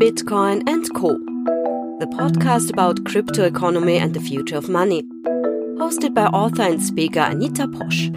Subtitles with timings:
[0.00, 1.18] Bitcoin and Co.,
[1.98, 5.02] the podcast about crypto economy and the future of money,
[5.76, 8.10] hosted by author and speaker Anita Posch.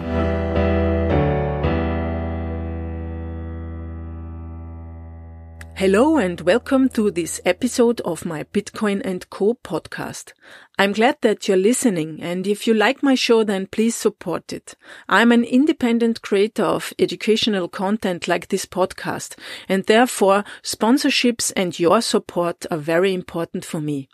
[5.84, 10.32] Hello and welcome to this episode of my Bitcoin and Co podcast.
[10.78, 14.76] I'm glad that you're listening and if you like my show then please support it.
[15.10, 19.36] I'm an independent creator of educational content like this podcast
[19.68, 24.08] and therefore sponsorships and your support are very important for me.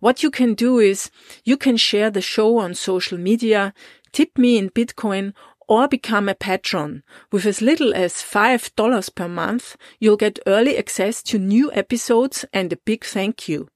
[0.00, 1.10] What you can do is
[1.44, 3.74] you can share the show on social media,
[4.12, 5.34] tip me in Bitcoin
[5.70, 7.04] or become a patron.
[7.30, 12.72] With as little as $5 per month, you'll get early access to new episodes and
[12.72, 13.68] a big thank you.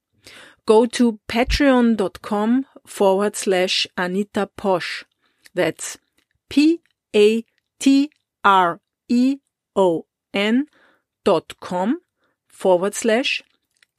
[0.66, 5.04] Go to patreon.com forward slash Anita Posch.
[5.54, 5.96] That's
[6.48, 6.80] P
[7.14, 7.44] A
[7.78, 8.10] T
[8.42, 9.36] R E
[9.76, 10.66] O N
[11.24, 12.00] dot com
[12.48, 13.40] forward slash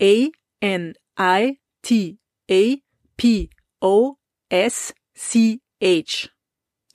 [0.02, 2.18] A N I T
[2.52, 2.82] A
[3.16, 3.50] P
[3.82, 4.18] O
[4.52, 6.30] S C H.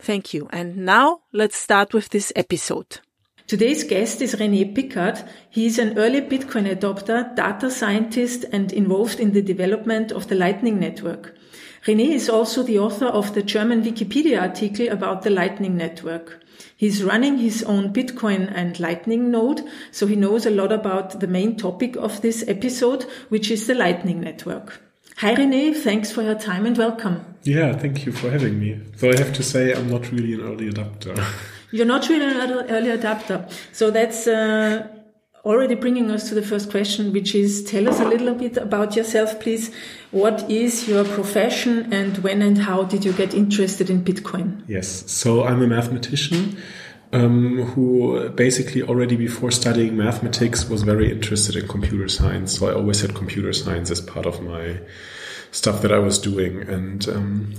[0.00, 0.48] Thank you.
[0.50, 3.00] And now let's start with this episode.
[3.46, 5.24] Today's guest is René Pickhardt.
[5.50, 10.36] He is an early Bitcoin adopter, data scientist, and involved in the development of the
[10.36, 11.36] Lightning Network.
[11.84, 16.42] René is also the author of the German Wikipedia article about the Lightning Network.
[16.76, 21.26] He's running his own Bitcoin and Lightning node, so he knows a lot about the
[21.26, 24.80] main topic of this episode, which is the Lightning Network.
[25.16, 25.76] Hi, René.
[25.76, 27.24] Thanks for your time and welcome.
[27.42, 28.74] Yeah, thank you for having me.
[28.98, 31.14] Though I have to say, I'm not really an early adapter.
[31.70, 33.46] You're not really an early adapter.
[33.72, 34.88] So that's uh,
[35.44, 38.96] already bringing us to the first question, which is tell us a little bit about
[38.96, 39.74] yourself, please.
[40.10, 44.62] What is your profession and when and how did you get interested in Bitcoin?
[44.68, 46.58] Yes, so I'm a mathematician
[47.12, 52.58] um, who basically already before studying mathematics was very interested in computer science.
[52.58, 54.80] So I always had computer science as part of my
[55.50, 56.62] stuff that I was doing.
[56.68, 57.54] And um,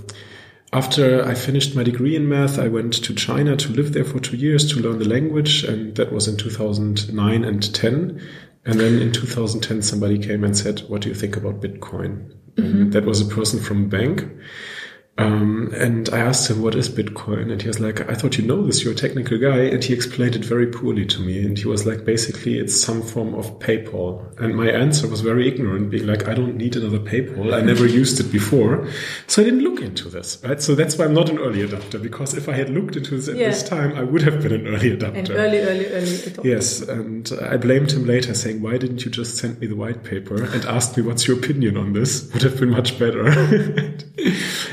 [0.72, 4.20] after I finished my degree in math, I went to China to live there for
[4.20, 5.64] two years to learn the language.
[5.66, 8.22] And that was in 2009 and 10.
[8.64, 12.32] And then in 2010, somebody came and said, What do you think about Bitcoin?
[12.56, 12.62] Mm-hmm.
[12.62, 14.26] And that was a person from a bank.
[15.18, 17.52] Um, and I asked him, what is Bitcoin?
[17.52, 19.60] And he was like, I thought you know this, you're a technical guy.
[19.66, 21.46] And he explained it very poorly to me.
[21.46, 24.40] And he was like, basically, it's some form of PayPal.
[24.40, 27.54] And my answer was very ignorant, being like, I don't need another PayPal.
[27.54, 28.88] I never used it before.
[29.28, 30.62] So I didn't look into this, right?
[30.62, 33.28] So that's why I'm not an early adopter, because if I had looked into this
[33.28, 33.50] at yeah.
[33.50, 35.30] this time, I would have been an early adopter.
[35.30, 36.44] An early, early, early adopter.
[36.46, 36.82] Yes.
[36.82, 40.44] And I blamed him later saying, why didn't you just send me the white paper
[40.44, 42.32] and ask me what's your opinion on this?
[42.34, 43.26] Would have been much better.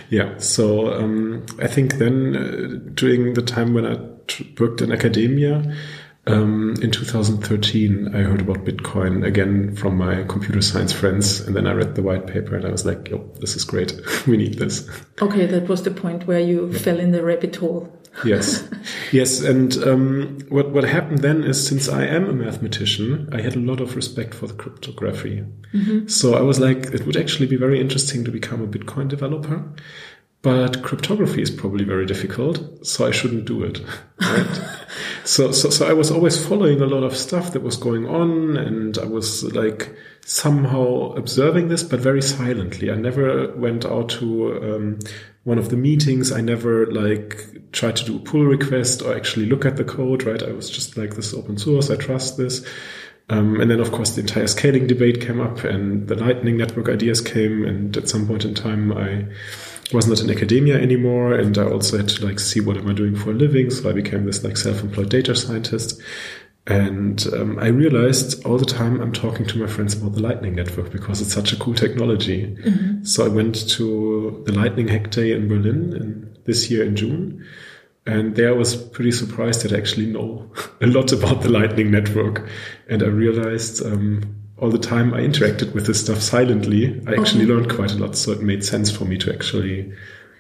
[0.09, 0.28] yeah.
[0.39, 3.97] So um, I think then uh, during the time when I
[4.59, 5.75] worked in academia,
[6.29, 11.67] um, in 2013, I heard about Bitcoin again from my computer science friends, and then
[11.67, 13.99] I read the white paper, and I was like, "Yo, this is great.
[14.27, 14.89] we need this."
[15.23, 16.79] Okay, that was the point where you yeah.
[16.79, 17.91] fell in the rabbit hole.
[18.25, 18.69] yes,
[19.13, 23.57] yes, and um, what what happened then is, since I am a mathematician, I had
[23.57, 25.45] a lot of respect for the cryptography.
[25.73, 26.09] Mm -hmm.
[26.11, 29.63] So I was like, it would actually be very interesting to become a Bitcoin developer
[30.41, 33.81] but cryptography is probably very difficult, so I shouldn't do it.
[34.21, 34.61] Right?
[35.25, 38.57] so, so, so I was always following a lot of stuff that was going on,
[38.57, 42.91] and I was like somehow observing this, but very silently.
[42.91, 44.99] I never went out to um,
[45.43, 46.31] one of the meetings.
[46.31, 50.23] I never like tried to do a pull request or actually look at the code.
[50.23, 50.43] Right?
[50.43, 51.91] I was just like, this open source.
[51.91, 52.65] I trust this.
[53.31, 56.89] Um, and then, of course, the entire scaling debate came up, and the Lightning Network
[56.89, 57.65] ideas came.
[57.65, 59.27] And at some point in time, I
[59.93, 62.93] was not in academia anymore, and I also had to like see what am I
[62.93, 63.71] doing for a living.
[63.71, 66.01] So I became this like self-employed data scientist.
[66.69, 70.55] And um, I realized all the time I'm talking to my friends about the Lightning
[70.55, 72.45] Network because it's such a cool technology.
[72.47, 73.05] Mm-hmm.
[73.05, 77.47] So I went to the Lightning Hack Day in Berlin in, this year in June.
[78.05, 80.51] And there I was pretty surprised that I actually know
[80.83, 82.47] a lot about the Lightning Network.
[82.87, 87.45] And I realized um, all the time I interacted with this stuff silently, I actually
[87.45, 87.53] okay.
[87.53, 88.17] learned quite a lot.
[88.17, 89.93] So it made sense for me to actually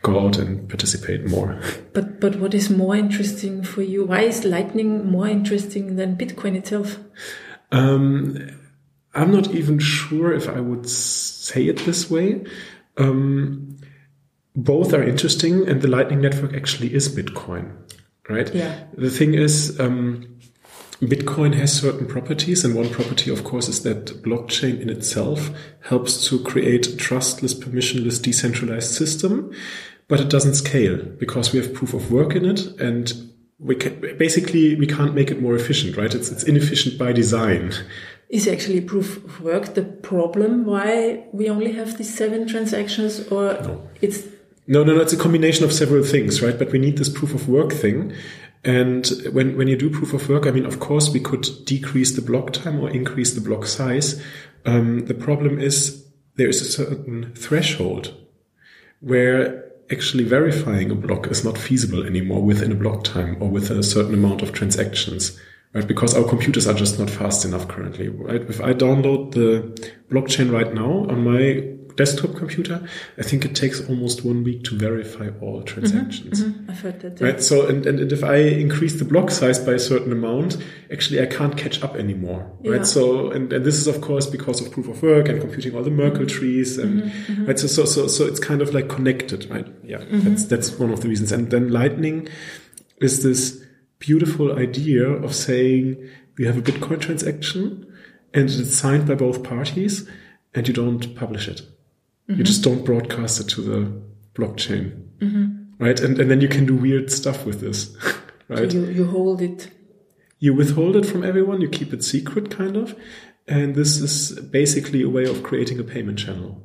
[0.02, 1.60] go out and participate more.
[1.92, 4.04] But but what is more interesting for you?
[4.04, 6.98] Why is Lightning more interesting than Bitcoin itself?
[7.70, 8.50] Um,
[9.14, 12.44] I'm not even sure if I would say it this way.
[12.96, 13.76] Um,
[14.56, 17.72] both are interesting, and the Lightning Network actually is Bitcoin,
[18.28, 18.52] right?
[18.54, 18.84] Yeah.
[18.96, 19.78] The thing is.
[19.78, 20.37] Um,
[21.00, 25.50] Bitcoin has certain properties, and one property, of course, is that blockchain in itself
[25.82, 29.52] helps to create a trustless, permissionless, decentralized system,
[30.08, 33.12] but it doesn't scale because we have proof of work in it, and
[33.60, 36.12] we can, basically we can't make it more efficient, right?
[36.14, 37.72] It's it's inefficient by design.
[38.28, 43.54] Is actually proof of work the problem why we only have these seven transactions, or
[43.54, 43.88] No.
[44.00, 44.24] it's
[44.66, 45.00] No, no, no.
[45.00, 46.58] It's a combination of several things, right?
[46.58, 48.12] But we need this proof of work thing.
[48.64, 52.12] And when, when you do proof of work, I mean, of course, we could decrease
[52.12, 54.22] the block time or increase the block size.
[54.66, 56.04] Um, the problem is
[56.36, 58.14] there is a certain threshold
[59.00, 63.70] where actually verifying a block is not feasible anymore within a block time or with
[63.70, 65.38] a certain amount of transactions,
[65.72, 65.86] right?
[65.86, 68.42] Because our computers are just not fast enough currently, right?
[68.42, 72.80] If I download the blockchain right now on my desktop computer,
[73.18, 76.42] I think it takes almost one week to verify all transactions.
[76.42, 76.60] Mm-hmm.
[76.60, 76.70] Mm-hmm.
[76.70, 77.20] I've heard that.
[77.20, 77.42] Right.
[77.42, 80.56] So, and, and, and if I increase the block size by a certain amount,
[80.92, 82.50] actually I can't catch up anymore.
[82.62, 82.72] Yeah.
[82.72, 82.86] Right.
[82.86, 85.82] So, and, and this is of course because of proof of work and computing all
[85.82, 86.38] the Merkle mm-hmm.
[86.38, 87.12] trees and,
[87.46, 87.58] right.
[87.58, 89.66] So, so, so, so it's kind of like connected, right?
[89.82, 90.02] Yeah.
[90.08, 91.32] That's, that's one of the reasons.
[91.32, 92.28] And then Lightning
[93.02, 93.60] is this
[93.98, 96.08] beautiful idea of saying
[96.38, 97.92] we have a Bitcoin transaction
[98.32, 100.08] and it's signed by both parties
[100.54, 101.62] and you don't publish it.
[102.36, 104.02] You just don't broadcast it to the
[104.34, 105.04] blockchain.
[105.78, 105.98] Right.
[106.00, 107.96] And, and then you can do weird stuff with this.
[108.48, 108.72] right.
[108.72, 109.70] You you hold it.
[110.38, 112.94] you withhold it from everyone, you keep it secret, kind of.
[113.46, 116.62] And this is basically a way of creating a payment channel.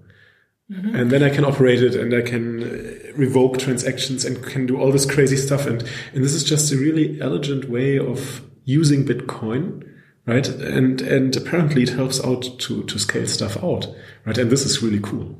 [0.69, 4.79] And then I can operate it and I can uh, revoke transactions and can do
[4.79, 5.67] all this crazy stuff.
[5.67, 5.83] And,
[6.13, 9.87] and this is just a really elegant way of using Bitcoin,
[10.26, 10.46] right?
[10.48, 13.86] And, and apparently it helps out to, to scale stuff out,
[14.26, 14.36] right?
[14.38, 15.34] And this is really cool.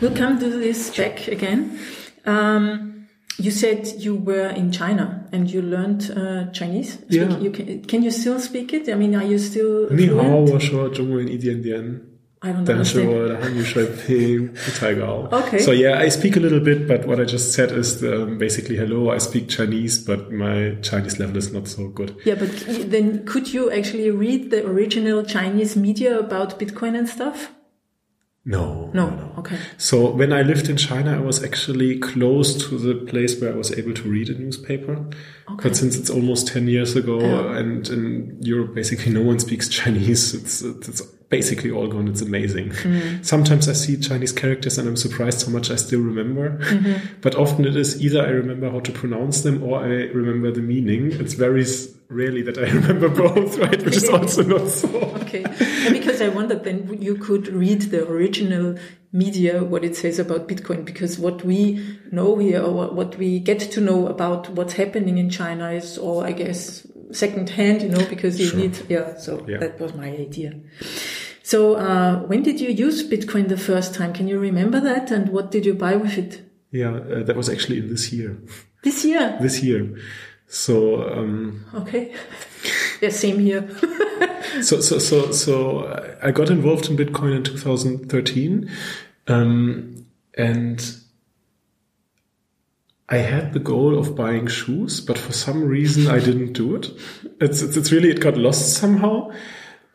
[0.00, 1.78] We'll come to this back again.
[2.26, 3.06] Um,
[3.38, 6.94] you said you were in China and you learned uh, Chinese.
[6.94, 7.38] Speak- Yeah.
[7.38, 8.88] You can, can you still speak it?
[8.88, 10.14] I mean, are you still Ni hao,
[10.46, 10.50] fluent?
[10.50, 11.84] wa shuo, zhongwen, yi dian dian.
[11.84, 11.86] I don't 但是 understand.
[11.86, 12.11] 我的汉语水平不
[14.79, 15.29] 太高。
[15.31, 15.59] Okay.
[15.59, 18.75] So yeah, I speak a little bit, but what I just said is um, basically
[18.75, 19.11] hello.
[19.11, 22.15] I speak Chinese, but my Chinese level is not so good.
[22.25, 22.49] Yeah, but
[22.91, 27.49] then could you actually read the original Chinese media about Bitcoin and stuff?
[28.45, 29.31] No, No.
[29.37, 29.57] Okay.
[29.77, 33.55] So when I lived in China, I was actually close to the place where I
[33.55, 34.97] was able to read a newspaper.
[35.49, 35.69] Okay.
[35.69, 37.57] But since it's almost 10 years ago Yeah.
[37.57, 41.01] and in Europe, basically no one speaks Chinese, it's, it's
[41.37, 42.07] basically all gone.
[42.07, 42.69] It's amazing.
[42.69, 43.25] Mm.
[43.25, 46.45] Sometimes I see Chinese characters and I'm surprised how much I still remember.
[46.59, 47.21] Mm-hmm.
[47.21, 49.87] But often it is either I remember how to pronounce them or I
[50.21, 51.11] remember the meaning.
[51.21, 51.65] It's very
[52.09, 53.81] rarely that I remember both, right?
[53.83, 54.87] Which is also not so.
[55.23, 55.43] Okay.
[55.85, 58.77] And because I wondered then you could read the original
[59.11, 61.59] media, what it says about Bitcoin, because what we
[62.11, 65.97] know here or what- what we get to know about what's happening in China is
[65.97, 68.59] all, I guess, second hand, you know, because you Sure.
[68.59, 69.59] need, yeah, so Yeah.
[69.63, 70.51] that was my idea.
[71.45, 74.13] So, uh, when did you use Bitcoin the first time?
[74.13, 75.11] Can you remember that?
[75.11, 76.41] And what did you buy with it?
[76.71, 78.37] Yeah, uh, that was actually in this year.
[78.81, 79.37] This year.
[79.41, 79.95] This year.
[80.47, 82.15] So, um, Okay.
[83.01, 83.69] yeah, same here.
[84.61, 88.71] so so so so I got involved in Bitcoin in 2013,
[89.27, 90.05] um,
[90.37, 90.97] and
[93.09, 96.89] I had the goal of buying shoes, but for some reason I didn't do it.
[97.41, 99.31] It's it's, it's really it got lost somehow.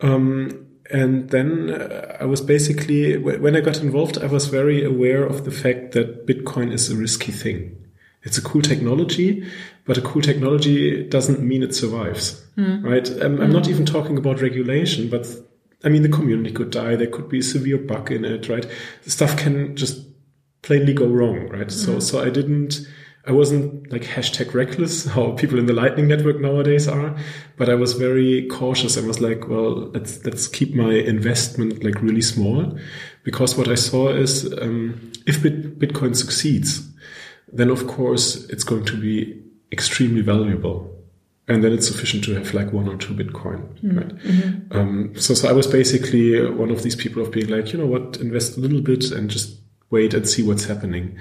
[0.01, 5.25] Um, and then uh, I was basically when I got involved, I was very aware
[5.25, 7.77] of the fact that Bitcoin is a risky thing.
[8.23, 9.47] It's a cool technology,
[9.85, 12.85] but a cool technology doesn't mean it survives, hmm.
[12.85, 13.09] right?
[13.23, 13.73] I'm, I'm not hmm.
[13.73, 15.27] even talking about regulation, but
[15.85, 16.97] I mean the community could die.
[16.97, 18.67] There could be a severe bug in it, right?
[19.05, 20.05] The stuff can just
[20.63, 21.71] plainly go wrong, right?
[21.71, 22.01] So, hmm.
[22.01, 22.81] so I didn't,
[23.29, 27.15] I wasn't like hashtag reckless, how people in the Lightning Network nowadays are,
[27.57, 28.97] but I was very cautious.
[28.97, 32.79] I was like, well, let's, let's keep my investment like really small
[33.25, 36.89] because what I saw is, um, if Bit- Bitcoin succeeds,
[37.53, 40.95] then of course it's going to be extremely valuable.
[41.49, 44.13] And then it's sufficient to have like one or two Bitcoin, right?
[44.71, 47.87] Um, so, so I was basically one of these people of being like, you know
[47.87, 49.59] what, invest a little bit and just
[49.89, 51.17] wait and see what's happening.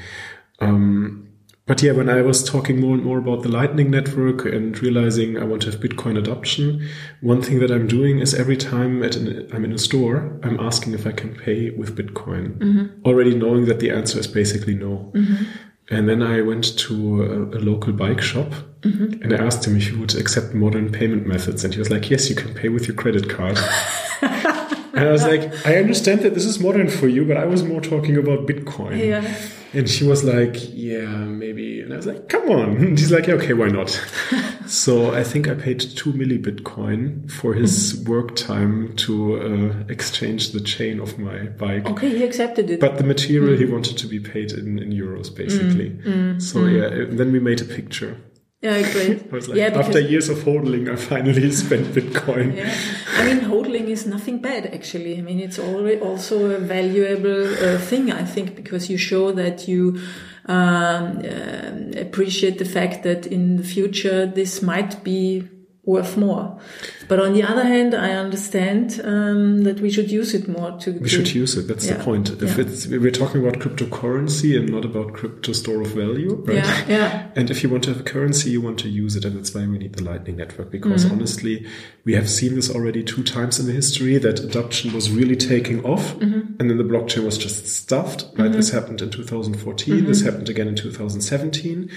[0.59, 1.26] Um,
[1.67, 5.38] but yeah, when I was talking more and more about the Lightning Network and realizing
[5.38, 6.88] I want to have Bitcoin adoption,
[7.19, 10.57] one thing that I'm doing is every time at an, I'm in a store, I'm
[10.62, 13.05] asking if I can pay with Bitcoin, mm-hmm.
[13.05, 15.12] already knowing that the answer is basically no.
[15.13, 15.43] Mm-hmm.
[15.89, 18.47] And then I went to a, a local bike shop
[18.81, 19.21] mm-hmm.
[19.21, 21.65] and I asked him if he would accept modern payment methods.
[21.65, 23.57] And he was like, yes, you can pay with your credit card.
[24.21, 27.63] and I was like, I understand that this is modern for you, but I was
[27.63, 29.05] more talking about Bitcoin.
[29.05, 29.38] Yeah.
[29.77, 31.81] And she was like, yeah, maybe.
[31.81, 32.77] And I was like, come on.
[32.88, 33.89] And he's like, okay, why not?
[34.65, 38.12] so I think I paid two milli Bitcoin for his mm-hmm.
[38.12, 41.86] work time to uh, exchange the chain of my bike.
[41.86, 42.79] Okay, he accepted it.
[42.79, 43.74] But the material he mm-hmm.
[43.74, 45.91] wanted to be paid in, in euros, basically.
[45.91, 46.39] Mm-hmm.
[46.39, 48.17] So yeah, then we made a picture.
[48.61, 49.27] Yeah, great.
[49.31, 52.55] I was like, yeah, after years of hodling, I finally spent Bitcoin.
[52.55, 52.73] Yeah.
[53.13, 55.17] I mean, hodling is nothing bad, actually.
[55.17, 59.67] I mean, it's already also a valuable uh, thing, I think, because you show that
[59.67, 60.01] you
[60.47, 65.47] um, uh, appreciate the fact that in the future this might be
[65.88, 66.60] worth more.
[67.08, 70.91] But on the other hand, I understand um, that we should use it more to.
[70.91, 71.67] We to, should use it.
[71.70, 71.98] That's Yeah.
[71.98, 72.29] the point.
[72.29, 72.63] If Yeah.
[72.65, 76.58] it's we're talking about cryptocurrency and not about crypto store of value, right?
[76.58, 77.27] Yeah, yeah.
[77.38, 79.56] And if you want to have a currency, you want to use it, and that's
[79.56, 80.70] why we need the Lightning Network.
[80.72, 81.15] Because Mm-hmm.
[81.15, 81.65] honestly,
[82.03, 85.84] we have seen this already two times in the history that adoption was really taking
[85.86, 86.60] off, Mm-hmm.
[86.60, 88.25] and then the blockchain was just stuffed.
[88.38, 88.51] Right?
[88.51, 90.06] This happened in 2014.
[90.06, 90.25] This Mm-hmm.
[90.29, 91.89] happened again in 2017.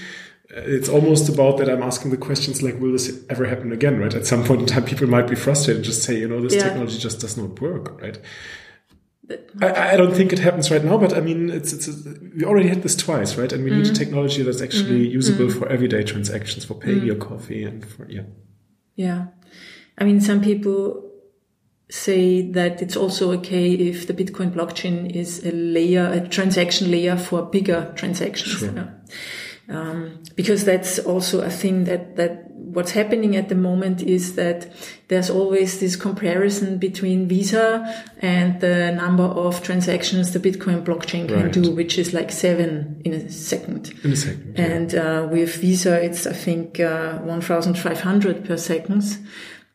[0.53, 4.13] It's almost about that I'm asking the questions like, will this ever happen again, right?
[4.13, 6.55] At some point in time, people might be frustrated and just say, you know, this
[6.55, 6.63] Yeah.
[6.63, 8.17] technology just does not work, right?
[9.61, 11.87] I, I don't think it happens right now, but I mean, it's, it's
[12.35, 13.51] we already had this twice, right?
[13.53, 13.83] And we Mm-hmm.
[13.83, 15.13] need technology that's actually mm-hmm.
[15.13, 15.59] usable mm-hmm.
[15.59, 17.29] for everyday transactions, for paying your mm-hmm.
[17.29, 18.23] coffee, and for yeah.
[18.95, 19.27] Yeah.
[19.97, 21.09] I mean, some people
[21.89, 27.17] say that it's also okay if the Bitcoin blockchain is a layer, a transaction layer
[27.17, 28.59] for bigger transactions.
[28.59, 28.73] Sure.
[28.73, 28.89] Yeah.
[29.71, 34.71] Um, because that's also a thing that, that what's happening at the moment is that
[35.07, 41.43] there's always this comparison between Visa and the number of transactions the Bitcoin blockchain can
[41.43, 41.51] Right.
[41.51, 43.93] do, which is like seven in a second.
[44.03, 44.65] In a second, yeah.
[44.65, 49.19] And uh, with Visa, it's I think uh, 1,500 per seconds.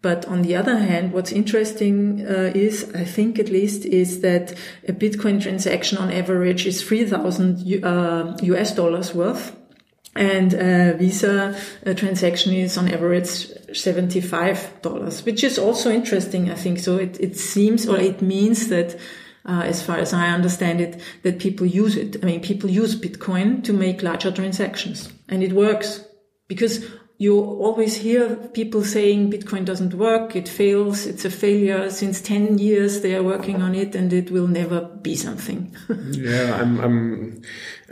[0.03, 4.55] But on the other hand, what's interesting uh, is, I think at least, is that
[4.87, 9.56] a Bitcoin transaction on average is 3,000 uh, US dollars worth.
[10.17, 16.79] And a Visa uh, transaction is on average $75, which is also interesting, I think.
[16.79, 18.97] So it, it seems or it means that,
[19.45, 22.17] uh, as far as I understand it, that people use it.
[22.23, 26.05] I mean, people use Bitcoin to make larger transactions and it works
[26.49, 26.85] because
[27.19, 31.89] you always hear people saying Bitcoin doesn't work, it fails, it's a failure.
[31.89, 35.75] Since 10 years they are working on it and it will never be something.
[36.17, 37.43] Yeah, I'm, I'm,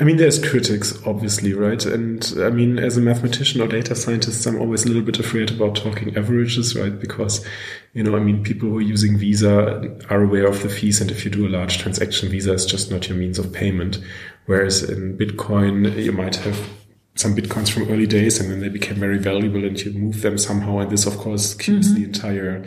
[0.01, 1.85] I mean, there's critics, obviously, right?
[1.87, 5.51] And I mean, as a mathematician or data scientist, I'm always a little bit afraid
[5.51, 6.99] about talking averages, right?
[6.99, 7.45] Because,
[7.93, 11.01] you know, I mean, people who are using Visa are aware of the fees.
[11.01, 14.01] And if you do a large transaction, Visa is just not your means of payment.
[14.47, 16.69] Whereas in Bitcoin, you might have
[17.17, 20.37] some Bitcoins from early days and then they became very valuable and you move them
[20.37, 20.79] somehow.
[20.79, 22.65] And this, of course, keeps the entire,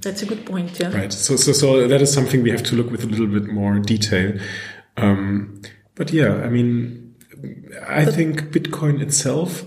[0.00, 0.94] That's a good point, yeah.
[0.94, 1.12] Right.
[1.12, 3.78] So, so, so that is something we have to look with a little bit more
[3.78, 4.38] detail.
[4.96, 5.60] Um,
[5.94, 7.14] but yeah, I mean,
[7.86, 9.64] I think Bitcoin itself,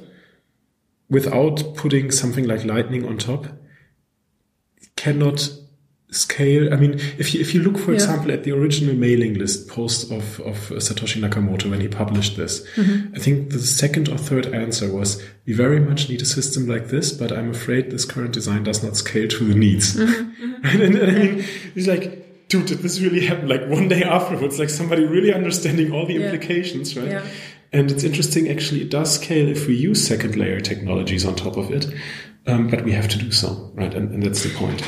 [1.09, 3.47] without putting something like Lightning on top,
[4.95, 5.49] cannot
[6.11, 6.73] scale.
[6.73, 7.95] I mean, if you, if you look, for Yeah.
[7.95, 12.65] example, at the original mailing list post of, of Satoshi Nakamoto when he published this,
[12.75, 13.15] mm-hmm.
[13.15, 16.87] I think the second or third answer was, we very much need a system like
[16.87, 19.95] this, but I'm afraid this current design does not scale to the needs.
[19.95, 20.43] Mm-hmm.
[20.53, 20.65] Mm-hmm.
[20.65, 23.47] and, and, and I mean, he's like, dude, did this really happen?
[23.47, 26.31] Like one day afterwards, like somebody really understanding all the Yeah.
[26.31, 27.07] implications, right?
[27.09, 27.27] Yeah.
[27.71, 31.55] And it's interesting, actually, it does scale if we use second layer technologies on top
[31.55, 31.85] of it.
[32.47, 33.93] Um, but we have to do so, right?
[33.93, 34.81] And, and that's the point.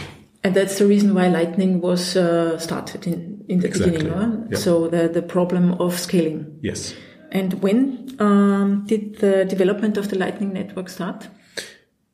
[0.43, 3.97] And that's the reason why Lightning was uh, started in, in the Exactly.
[3.97, 4.13] beginning.
[4.13, 4.37] Huh?
[4.49, 4.57] Yeah.
[4.57, 6.59] So the, the problem of scaling.
[6.61, 6.95] Yes.
[7.31, 11.27] And when um, did the development of the Lightning Network start?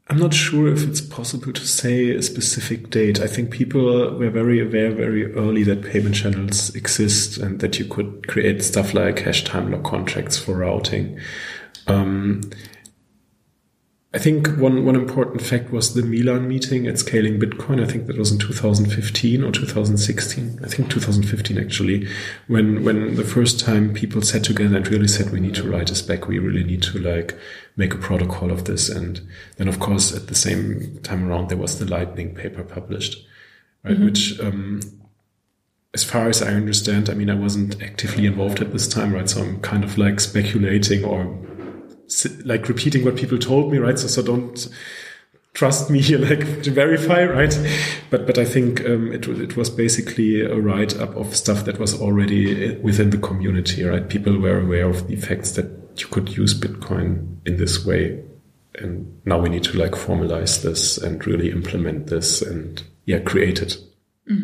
[0.09, 3.19] I'm not sure if it's possible to say a specific date.
[3.19, 3.83] I think people
[4.17, 8.93] were very aware very early that payment channels exist and that you could create stuff
[8.93, 11.19] like hash time lock contracts for routing.
[11.87, 12.41] Um,
[14.17, 17.83] I think one, one important fact was the Milan meeting at Scaling Bitcoin.
[17.83, 20.59] I think that was in 2015 or 2016.
[20.63, 22.07] I think 2015 actually,
[22.47, 25.91] when, when the first time people sat together and really said, we need to write
[25.91, 26.27] a spec.
[26.27, 27.37] We really need to like
[27.75, 28.89] make a protocol of this.
[28.89, 29.21] And
[29.57, 33.23] then of course, at the same time around, there was the Lightning paper published,
[33.83, 33.99] right?
[33.99, 34.79] Which, um,
[35.93, 39.29] as far as I understand, I mean, I wasn't actively involved at this time, right?
[39.29, 41.37] So I'm kind of like speculating or
[42.45, 43.97] like repeating what people told me, right?
[43.99, 44.67] So, so don't
[45.53, 47.57] trust me here, like to verify, right?
[48.09, 51.65] But, but I think, um, it, was- it was basically a write up of stuff
[51.65, 54.07] that was already within the community, right?
[54.07, 55.65] People were aware of the facts that
[55.97, 58.23] you could use Bitcoin in this way.
[58.79, 63.61] And now we need to like formalize this and really implement this and yeah, create
[63.63, 63.77] it.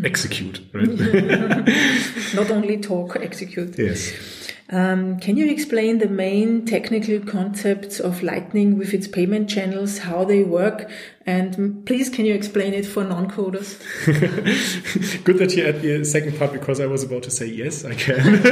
[0.03, 0.88] Execute, right?
[2.34, 3.77] Not only talk, execute.
[3.77, 4.43] yes.
[4.74, 10.24] Um, can you explain the main technical concepts of Lightning with its payment channels, how
[10.24, 10.89] they work,
[11.27, 13.77] and please can you explain it for non-coders?
[15.24, 17.94] Good that you add the second part because I was about to say yes, I
[17.94, 18.44] can.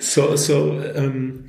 [0.00, 1.48] so, so um,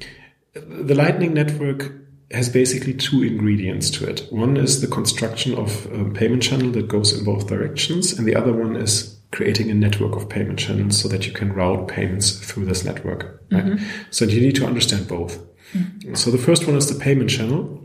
[0.54, 1.92] the Lightning Network
[2.32, 4.25] has basically two ingredients to it.
[4.32, 8.36] One is the construction of a payment channel that goes in both directions, and the
[8.36, 12.32] other one is creating a network of payment channels so that you can route payments
[12.32, 13.42] through this network.
[13.50, 13.66] Right?
[13.66, 13.86] Mm-hmm.
[14.10, 15.40] So you need to understand both.
[15.74, 16.16] Mm-hmm.
[16.16, 17.82] So the first one is the payment channel,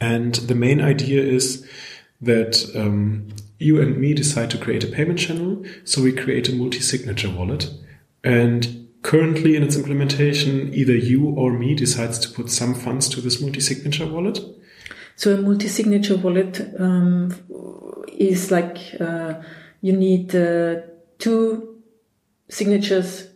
[0.00, 1.68] and the main idea is
[2.20, 5.64] that um, you and me decide to create a payment channel.
[5.84, 7.68] So we create a multi-signature wallet,
[8.22, 13.20] and currently in its implementation, either you or me decides to put some funds to
[13.20, 14.38] this multi-signature wallet.
[15.16, 17.34] So a multi-signature wallet um,
[18.08, 19.34] is like uh,
[19.80, 20.80] you need uh,
[21.18, 21.82] two
[22.48, 23.28] signatures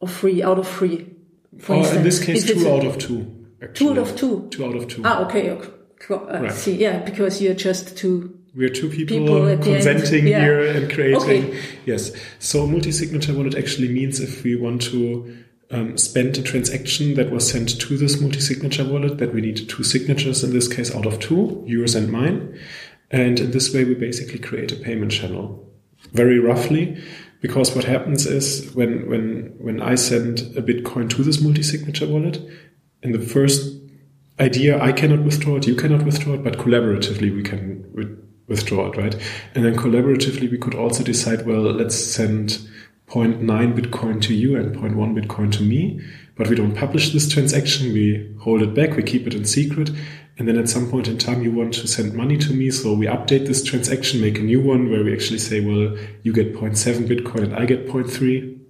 [0.00, 1.14] of three out of three.
[1.58, 3.46] For oh, in this case, two out of two.
[3.62, 3.74] Actually.
[3.74, 4.48] Two out of two.
[4.50, 5.02] Two out of two.
[5.04, 5.50] Ah, okay.
[5.50, 5.68] okay.
[6.10, 6.52] Uh, right.
[6.52, 10.40] See, yeah, because you're just two we're two people, people consenting yeah.
[10.40, 11.22] here and creating.
[11.22, 11.62] Okay.
[11.86, 12.12] Yes.
[12.38, 17.50] So multi-signature wallet actually means if we want to um, spend a transaction that was
[17.50, 21.18] sent to this multi-signature wallet, that we need two signatures in this case out of
[21.18, 22.58] two, yours and mine.
[23.10, 25.71] And in this way, we basically create a payment channel.
[26.12, 27.02] Very roughly,
[27.40, 32.40] because what happens is when when when I send a Bitcoin to this multi-signature wallet,
[33.02, 33.80] in the first
[34.40, 37.84] idea, I cannot withdraw it, you cannot withdraw it, but collaboratively we can
[38.48, 39.14] withdraw it, right?
[39.54, 42.58] And then collaboratively, we could also decide, well, let's send
[43.08, 43.44] 0.9
[43.78, 46.00] Bitcoin to you and 0.1 Bitcoin to me,
[46.36, 47.92] but we don't publish this transaction.
[47.92, 48.96] We hold it back.
[48.96, 49.90] We keep it in secret.
[50.38, 52.70] And then at some point in time, you want to send money to me.
[52.70, 56.32] So we update this transaction, make a new one where we actually say, well, you
[56.32, 58.62] get 0.7 Bitcoin and I get 0.3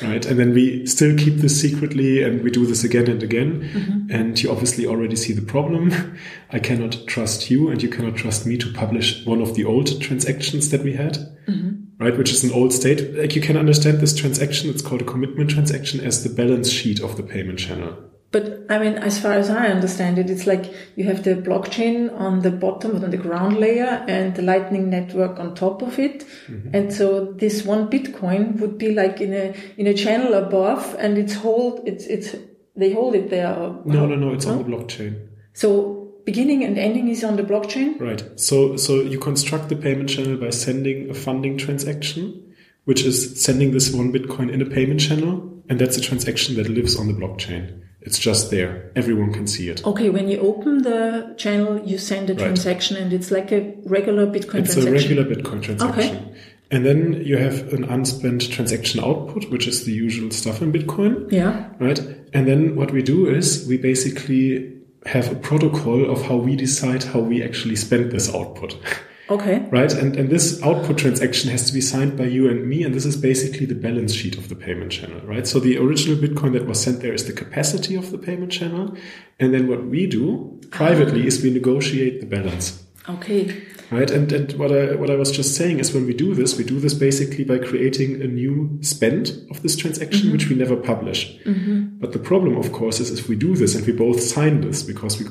[0.00, 0.24] right?
[0.24, 3.62] And then we still keep this secretly and we do this again and again.
[3.62, 4.10] Mm-hmm.
[4.10, 6.18] And you obviously already see the problem.
[6.50, 10.00] I cannot trust you and you cannot trust me to publish one of the old
[10.00, 12.02] transactions that we had, mm-hmm.
[12.02, 12.16] right?
[12.16, 13.14] Which is an old state.
[13.14, 14.70] Like you can understand this transaction.
[14.70, 18.11] It's called a commitment transaction as the balance sheet of the payment channel.
[18.32, 22.10] But I mean, as far as I understand it, it's like you have the blockchain
[22.18, 26.24] on the bottom, on the ground layer, and the Lightning network on top of it.
[26.46, 26.74] Mm-hmm.
[26.74, 31.18] And so this one Bitcoin would be like in a in a channel above, and
[31.18, 32.34] it's hold it's it's
[32.74, 33.54] they hold it there.
[33.84, 34.52] No, no, no, it's huh?
[34.52, 35.28] on the blockchain.
[35.52, 38.00] So beginning and ending is on the blockchain.
[38.00, 38.40] Right.
[38.40, 42.54] So so you construct the payment channel by sending a funding transaction,
[42.86, 46.70] which is sending this one Bitcoin in a payment channel, and that's a transaction that
[46.70, 47.82] lives on the blockchain.
[48.04, 48.90] It's just there.
[48.96, 49.86] Everyone can see it.
[49.86, 52.40] Okay, when you open the channel, you send a right.
[52.40, 54.94] transaction and it's like a regular Bitcoin it's transaction.
[54.94, 56.16] It's a regular Bitcoin transaction.
[56.16, 56.34] Okay.
[56.72, 61.30] And then you have an unspent transaction output, which is the usual stuff in Bitcoin.
[61.30, 61.68] Yeah.
[61.78, 61.98] Right.
[62.32, 64.72] And then what we do is we basically
[65.04, 68.76] have a protocol of how we decide how we actually spend this output.
[69.30, 69.60] Okay.
[69.70, 69.92] Right.
[69.92, 72.82] And, and this output transaction has to be signed by you and me.
[72.82, 75.46] And this is basically the balance sheet of the payment channel, right?
[75.46, 78.96] So the original Bitcoin that was sent there is the capacity of the payment channel.
[79.38, 82.84] And then what we do privately is we negotiate the balance.
[83.08, 84.10] Okay right?
[84.10, 86.64] And and what I what I was just saying is when we do this, we
[86.64, 90.32] do this basically by creating a new spend of this transaction, mm-hmm.
[90.32, 91.38] which we never publish.
[91.44, 91.98] Mm-hmm.
[91.98, 94.82] But the problem, of course, is if we do this and we both sign this
[94.82, 95.26] because we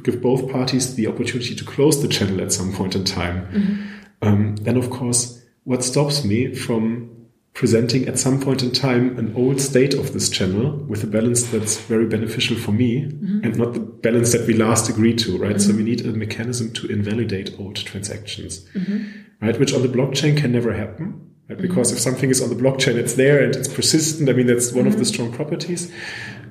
[0.00, 4.28] give both parties the opportunity to close the channel at some point in time, mm-hmm.
[4.28, 7.21] um, then of course, what stops me from
[7.54, 11.44] presenting at some point in time an old state of this channel with a balance
[11.44, 13.44] that's very beneficial for me mm-hmm.
[13.44, 15.56] and not the balance that we last agreed to, right?
[15.56, 15.70] Mm-hmm.
[15.70, 19.46] So we need a mechanism to invalidate old transactions, mm-hmm.
[19.46, 19.58] right?
[19.58, 21.28] Which on the blockchain can never happen.
[21.48, 21.60] Right?
[21.60, 21.96] Because mm-hmm.
[21.96, 24.30] if something is on the blockchain, it's there and it's persistent.
[24.30, 25.12] I mean, that's one of the mm-hmm.
[25.12, 25.92] strong properties.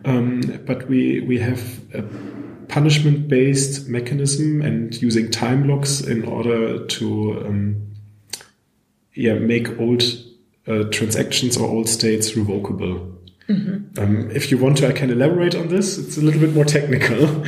[0.06, 2.04] Um, but we, we have a
[2.68, 7.88] punishment based mechanism and using time locks in order to, um,
[9.14, 10.04] yeah, make old
[10.72, 13.18] uh, transactions or old states revocable.
[13.50, 14.00] Mm-hmm.
[14.00, 15.98] Um, if you want to, I can elaborate on this.
[15.98, 17.44] It's a little bit more technical.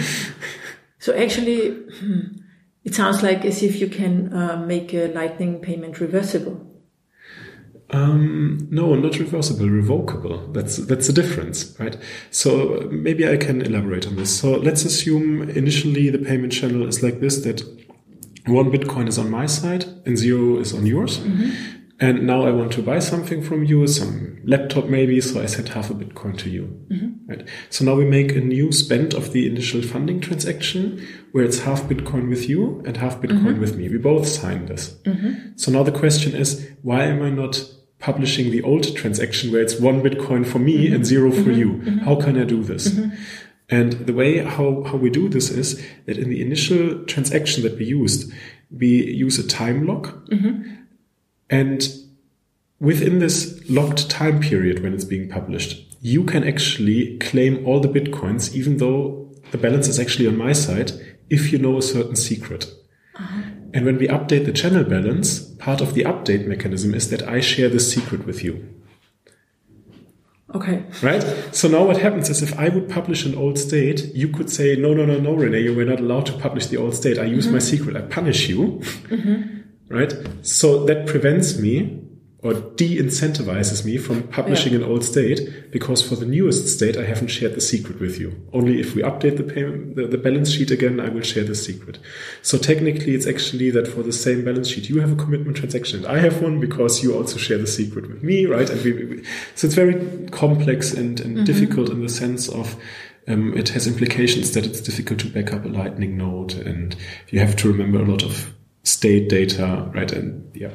[0.99, 2.21] so actually, hmm,
[2.83, 6.69] it sounds like as if you can uh, make a Lightning payment reversible.
[7.91, 10.47] Um, no, not reversible, revocable.
[10.51, 11.95] That's that's the difference, right?
[12.31, 14.35] So maybe I can elaborate on this.
[14.39, 17.61] So let's assume initially the payment channel is like this: that
[18.47, 21.19] one Bitcoin is on my side and zero is on yours.
[21.19, 21.82] Mm-hmm.
[22.03, 25.69] And now I want to buy something from you, some laptop maybe, so I send
[25.69, 26.63] half a Bitcoin to you.
[26.91, 27.29] Mm-hmm.
[27.29, 27.47] Right.
[27.69, 31.83] So now we make a new spend of the initial funding transaction where it's half
[31.83, 33.61] Bitcoin with you and half Bitcoin mm-hmm.
[33.61, 33.87] with me.
[33.87, 34.95] We both sign this.
[35.05, 35.53] Mm-hmm.
[35.55, 37.63] So now the question is, why am I not
[37.99, 41.51] publishing the old transaction where it's one Bitcoin for me and zero for mm-hmm.
[41.51, 41.69] you?
[41.71, 41.97] Mm-hmm.
[41.99, 42.89] How can I do this?
[42.89, 43.15] Mm-hmm.
[43.69, 47.77] And the way how, how we do this is that in the initial transaction that
[47.77, 48.29] we used,
[48.69, 50.07] we use a time lock
[51.53, 51.87] and
[52.79, 53.37] within this
[53.69, 58.77] locked time period when it's being published, you can actually claim all the bitcoins, even
[58.77, 60.91] though the balance is actually on my side
[61.29, 62.73] if you know a certain secret.
[63.15, 63.41] Uh-huh.
[63.71, 67.39] And when we update the channel balance, part of the update mechanism is that I
[67.39, 68.67] share the secret with you.
[70.55, 70.83] Okay.
[71.03, 71.23] Right?
[71.51, 74.75] So now what happens is if I would publish an old state, you could say,
[74.75, 77.19] no, no, no, no, René, you were not allowed to publish the old state.
[77.19, 77.53] I use mm-hmm.
[77.53, 77.95] my secret.
[77.95, 78.81] I punish you.
[79.09, 79.62] Mm-hmm.
[79.89, 80.13] Right?
[80.41, 81.99] So that prevents me
[82.39, 84.79] or de-incentivizes me from publishing Yeah.
[84.79, 88.35] an old state because for the newest state, I haven't shared the secret with you.
[88.51, 91.55] Only if we update the payment, the, the balance sheet again, I will share the
[91.55, 91.99] secret.
[92.41, 96.03] So technically, it's actually that for the same balance sheet, you have a commitment transaction
[96.03, 98.69] and I have one because you also share the secret with me, right?
[98.69, 99.23] And we, we
[99.55, 102.75] so it's very complex and, and difficult in the sense of
[103.25, 106.93] um, it has implications that it's difficult to back up a Lightning node, and
[107.29, 110.11] you have to remember a lot of state data, right?
[110.11, 110.71] And yeah,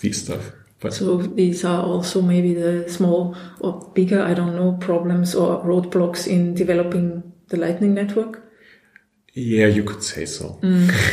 [0.00, 0.52] these stuff.
[0.80, 5.64] But So these are also maybe the small or bigger, I don't know, problems or
[5.64, 8.42] roadblocks in developing the Lightning Network.
[9.32, 10.58] yeah, you could say so.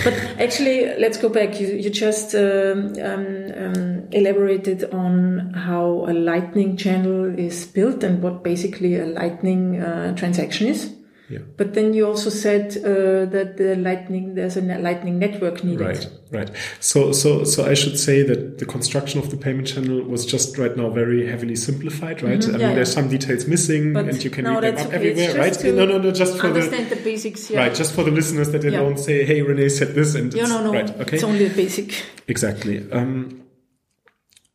[0.04, 1.60] But actually, let's go back.
[1.60, 8.22] You, you just um, um, um, elaborated on how a Lightning channel is built and
[8.24, 10.94] what basically a Lightning uh, transaction is.
[11.34, 11.40] Yeah.
[11.58, 15.82] But then you also said uh, that the Lightning there's a Lightning network needed.
[15.82, 16.52] Right, right.
[16.80, 20.58] So, so, so I should say that the construction of the payment channel was just
[20.60, 22.44] right now very heavily simplified, right?
[22.46, 23.02] I mean, there's yeah.
[23.02, 24.96] some details missing, But and you can no, read them up okay.
[24.96, 25.64] Everywhere, right?
[25.64, 27.50] No, no, no, just for the Understand the basics.
[27.50, 27.60] Yeah.
[27.62, 28.80] right, just for the listeners that they Yeah.
[28.80, 30.72] don't say, "Hey, René said this," and Yeah, it's, no, no.
[30.72, 32.04] right, okay, It's only a basic.
[32.28, 32.86] Exactly.
[32.92, 33.42] Um,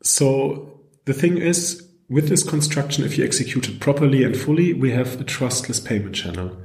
[0.02, 4.92] so the thing is, with this construction, if you execute it properly and fully, we
[4.92, 6.56] have a trustless payment channel.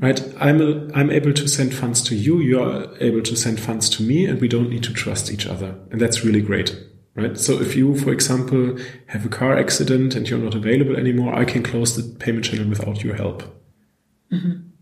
[0.00, 0.22] Right?
[0.40, 2.40] I'm a, I'm able to send funds to you.
[2.40, 5.46] You are able to send funds to me, and we don't need to trust each
[5.46, 6.74] other, and that's really great.
[7.14, 7.36] Right?
[7.36, 8.78] So if you, for example,
[9.08, 12.68] have a car accident and you're not available anymore, I can close the payment channel
[12.68, 13.42] without your help.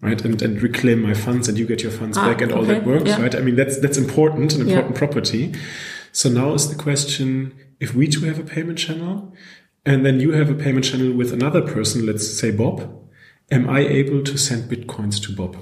[0.02, 0.22] Right?
[0.22, 2.84] And, and reclaim my funds and you get your funds Ah, back and all that
[2.84, 3.22] works, Yeah.
[3.22, 3.34] right?
[3.34, 4.74] I mean, that's, that's important, an Yeah.
[4.74, 5.54] important property.
[6.12, 9.32] So now is the question, if we two have a payment channel
[9.86, 12.92] and then you have a payment channel with another person, let's say Bob,
[13.50, 15.56] am I able to send Bitcoins to Bob?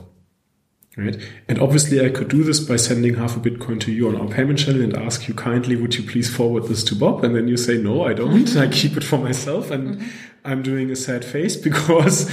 [0.97, 1.21] Right.
[1.49, 4.29] And obviously I could do this by sending half a Bitcoin to you on our
[4.29, 7.25] payment channel and ask you kindly, would you please forward this to Bob?
[7.25, 8.45] And then you say, no, I don't.
[8.45, 8.61] Mm-hmm.
[8.61, 9.73] I keep it for myself.
[9.73, 10.09] And mm-hmm.
[10.45, 12.29] I'm doing a sad face because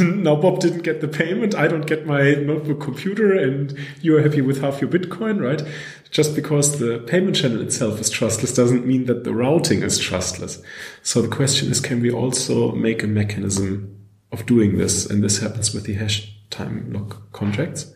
[0.00, 1.54] now Bob didn't get the payment.
[1.54, 5.62] I don't get my notebook computer and you're happy with half your Bitcoin, right?
[6.10, 10.60] Just because the payment channel itself is trustless doesn't mean that the routing is trustless.
[11.04, 13.96] So the question is, can we also make a mechanism
[14.32, 15.06] of doing this?
[15.06, 17.92] And this happens with the hash time lock contracts,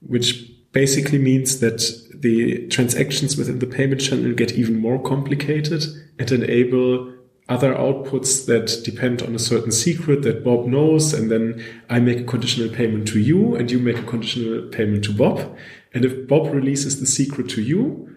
[0.00, 1.82] which basically means that
[2.14, 5.84] the transactions within the payment channel get even more complicated
[6.18, 7.12] and enable
[7.48, 11.12] other outputs that depend on a certain secret that Bob knows.
[11.12, 15.04] And then I make a conditional payment to you and you make a conditional payment
[15.04, 15.56] to Bob.
[15.92, 18.08] And if Bob releases the secret to you,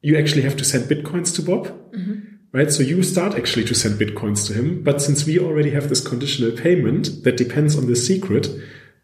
[0.00, 1.68] you actually have to send bitcoins to Bob.
[1.92, 2.33] Mm-hmm.
[2.54, 2.70] Right?
[2.70, 4.84] So you start actually to send bitcoins to him.
[4.84, 8.48] But since we already have this conditional payment that depends on the secret,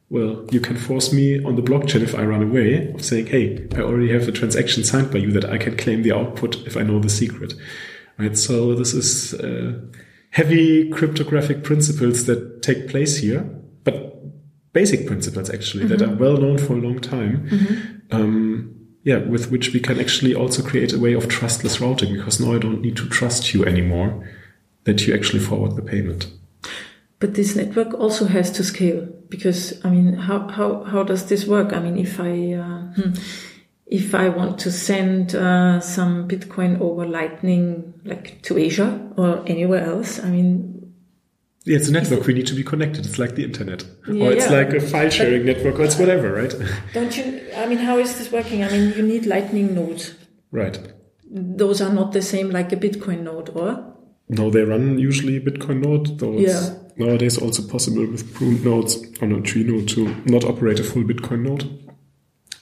[0.09, 3.67] well, you can force me on the blockchain if I run away of saying, Hey,
[3.75, 6.77] I already have a transaction signed by you that I can claim the output if
[6.77, 7.55] I know the secret.
[8.19, 8.39] Right?
[8.39, 9.81] So this is uh,
[10.31, 13.43] heavy cryptographic principles that take place here,
[13.83, 14.23] but
[14.73, 17.49] basic principles actually that are well known for a long time.
[18.13, 22.41] Um, yeah, with which we can actually also create a way of trustless routing because
[22.41, 24.29] now I don't need to trust you anymore
[24.85, 26.31] that you actually forward the payment.
[27.19, 31.47] But this network also has to scale because I mean, how how how does this
[31.47, 31.73] work?
[31.73, 33.13] I mean, if I uh, hmm,
[33.87, 39.85] if I want to send uh, some Bitcoin over Lightning, like to Asia or anywhere
[39.85, 40.80] else, I mean,
[41.67, 42.27] Yeah, it's a network.
[42.27, 43.05] We need to be connected.
[43.05, 44.57] It's like the internet, Yeah, or it's yeah.
[44.59, 46.55] like a file sharing network, or it's whatever, right?
[46.95, 47.43] don't you?
[47.57, 48.65] I mean, how is this working?
[48.65, 50.15] I mean, you need Lightning nodes.
[50.51, 50.79] right.
[51.33, 53.95] Those are not the same like a Bitcoin node, or
[54.29, 56.75] No, they run usually Bitcoin node, though it's Yeah.
[57.07, 61.05] nowadays also possible with pruned nodes on a tree node to not operate a full
[61.05, 61.65] Bitcoin node.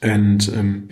[0.02, 0.88] And um,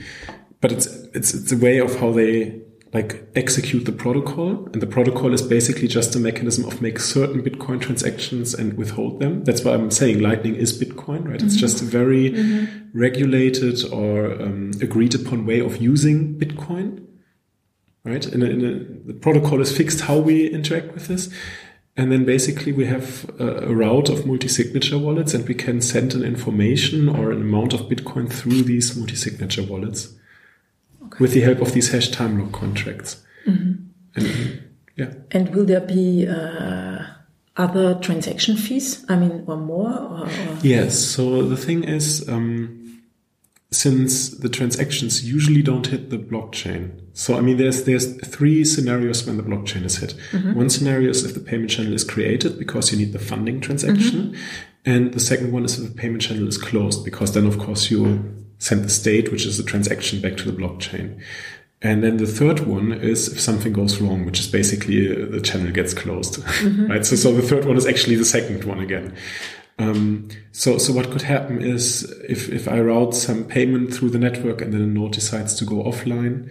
[0.63, 2.63] but it's it's it's a way of how they
[2.97, 7.43] like execute the protocol, and the protocol is basically just a mechanism of make certain
[7.43, 9.45] Bitcoin transactions and withhold them.
[9.45, 11.43] That's why I'm saying Lightning is Bitcoin, right?
[11.43, 11.67] It's mm-hmm.
[11.67, 12.99] just a very mm-hmm.
[13.07, 17.07] regulated or um, agreed upon way of using Bitcoin
[18.07, 18.25] right?
[18.27, 21.29] In a, in a, the protocol is fixed how we interact with this.
[21.97, 26.15] And then basically we have a, a route of multi-signature wallets and we can send
[26.15, 30.15] an information or an amount of Bitcoin through these multi-signature wallets
[31.19, 33.23] with the help of these hash time lock contracts.
[33.47, 34.63] And
[34.97, 37.05] yeah, and will there be uh,
[37.57, 39.05] other transaction fees?
[39.09, 39.91] I mean, or more?
[39.91, 40.59] Or, or?
[40.63, 40.99] Yes.
[40.99, 43.03] So the thing is, um,
[43.71, 47.01] since the transactions usually don't hit the blockchain.
[47.13, 50.15] So I mean, there's there's three scenarios when the blockchain is hit.
[50.55, 54.37] One scenario is if the payment channel is created because you need the funding transaction,
[54.85, 57.91] and the second one is if the payment channel is closed because then of course
[57.91, 61.21] you send the state, which is the transaction, back to the blockchain.
[61.83, 65.41] And then the third one is if something goes wrong, which is basically uh, the
[65.41, 66.39] channel gets closed,
[66.89, 67.05] right?
[67.05, 69.15] So, so the third one is actually the second one again.
[69.79, 74.19] Um, so, so what could happen is if, if I route some payment through the
[74.19, 76.51] network and then a node decides to go offline,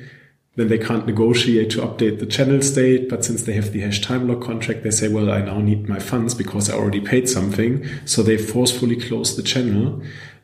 [0.57, 3.09] then they can't negotiate to update the channel state.
[3.09, 5.89] But since they have the hash time lock contract, they say, well, I now need
[5.89, 7.85] my funds because I already paid something.
[8.05, 10.01] So they forcefully close the channel.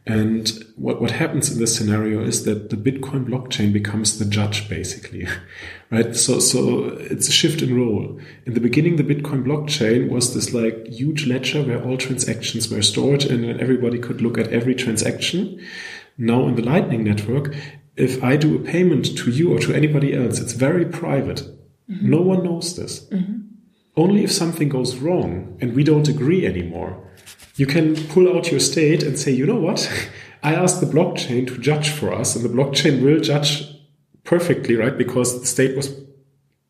[0.07, 4.67] And what, what happens in this scenario is that the Bitcoin blockchain becomes the judge,
[4.67, 5.27] basically,
[5.91, 6.15] right?
[6.15, 8.19] So, so it's a shift in role.
[8.45, 12.81] In the beginning, the Bitcoin blockchain was this like huge ledger where all transactions were
[12.81, 15.63] stored and everybody could look at every transaction.
[16.17, 17.55] Now in the Lightning Network,
[17.95, 21.43] if I do a payment to you or to anybody else, it's very private.
[21.89, 22.09] Mm-hmm.
[22.09, 23.07] No one knows this.
[23.09, 23.37] Mm-hmm.
[23.95, 27.10] Only if something goes wrong and we don't agree anymore,
[27.55, 29.91] you can pull out your state and say, you know what?
[30.43, 33.63] I asked the blockchain to judge for us, and the blockchain will judge
[34.23, 34.97] perfectly, right?
[34.97, 35.93] Because the state was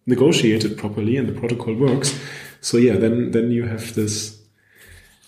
[0.05, 2.19] negotiated properly and the protocol works.
[2.59, 4.40] So yeah, then then you have this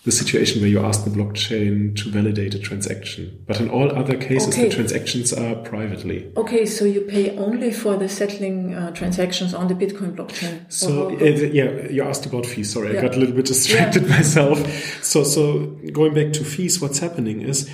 [0.04, 3.42] the situation where you ask the blockchain to validate a transaction.
[3.46, 4.68] But in all other cases, Okay.
[4.68, 6.30] the transactions are privately.
[6.36, 10.70] Okay, so you pay only for the settling uh, transactions on the Bitcoin blockchain.
[10.70, 12.70] So yeah, you asked about fees.
[12.72, 12.98] Sorry, Yeah.
[12.98, 14.58] I got a little bit distracted myself.
[15.02, 17.68] So so going back to fees, what's happening is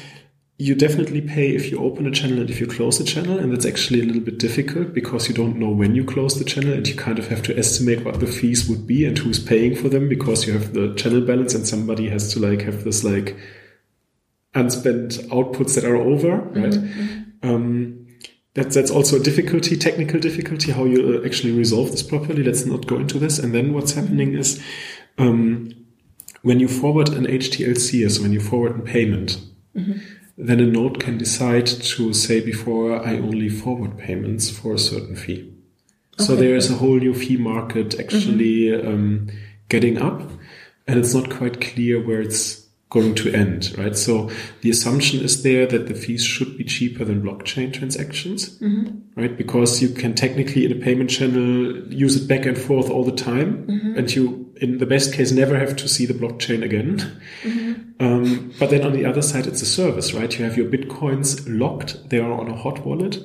[0.61, 3.51] you definitely pay if you open a channel and if you close a channel, and
[3.51, 6.75] that's actually a little bit difficult because you don't know when you close the channel,
[6.75, 9.75] and you kind of have to estimate what the fees would be and who's paying
[9.75, 13.03] for them because you have the channel balance and somebody has to like have this
[13.03, 13.39] like
[14.55, 16.77] unspent outputs that are over, right?
[17.43, 18.07] Um,
[18.53, 22.43] that's that's also a difficulty, technical difficulty, how you uh, actually resolve this properly.
[22.43, 23.39] Let's not go into this.
[23.39, 24.63] And then what's happening is
[25.17, 25.73] um,
[26.43, 29.41] when you forward an HTLC, so when you forward a payment,
[30.43, 35.15] then a node can decide to say before I only forward payments for a certain
[35.15, 35.53] fee.
[36.19, 39.29] So there is a whole new fee market actually um,
[39.69, 40.21] getting up,
[40.87, 43.97] and it's not quite clear where it's going to end, right?
[43.97, 44.31] So
[44.63, 48.99] the assumption is there that the fees should be cheaper than blockchain transactions, mm-hmm.
[49.19, 49.37] right?
[49.37, 53.13] Because you can technically in a payment channel use it back and forth all the
[53.13, 53.97] time, mm-hmm.
[53.97, 56.99] and you, in the best case, never have to see the blockchain again.
[57.43, 58.05] Mm-hmm.
[58.05, 60.37] Um, but then on the other side, it's a service, right?
[60.37, 63.19] You have your bitcoins locked; they are on a hot wallet,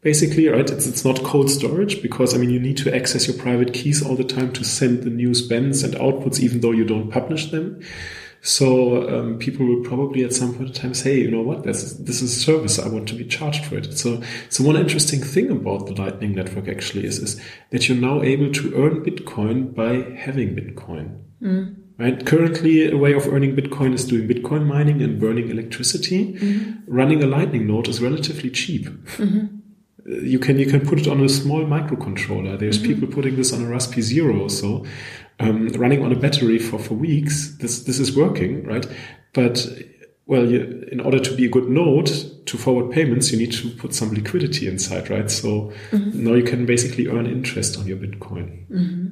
[0.00, 0.68] basically, right?
[0.68, 4.04] It's it's not cold storage because I mean you need to access your private keys
[4.04, 7.52] all the time to send the new spends and outputs, even though you don't publish
[7.52, 7.80] them.
[8.46, 11.94] So um, people will probably at some point in time say, you know what, this
[11.94, 12.78] this is a service.
[12.78, 13.96] I want to be charged for it.
[13.96, 18.22] So so one interesting thing about the Lightning Network actually is is that you're now
[18.22, 21.22] able to earn Bitcoin by having Bitcoin.
[21.96, 22.26] Right.
[22.26, 26.36] Currently, a way of earning Bitcoin is doing Bitcoin mining and burning electricity.
[26.86, 28.88] Running a Lightning node is relatively cheap.
[29.18, 29.62] Uh,
[30.06, 32.58] You can you can put it on a small microcontroller.
[32.58, 32.86] There's mm-hmm.
[32.86, 34.84] people putting this on a Raspi Zero or so,
[35.40, 37.56] um, running on a battery for for weeks.
[37.58, 38.86] This this is working, right?
[39.32, 39.66] But
[40.26, 42.06] well, you, in order to be a good node
[42.46, 45.30] to forward payments, you need to put some liquidity inside, right?
[45.30, 46.24] So mm-hmm.
[46.24, 48.66] now you can basically earn interest on your Bitcoin.
[48.70, 49.06] Mm-hmm.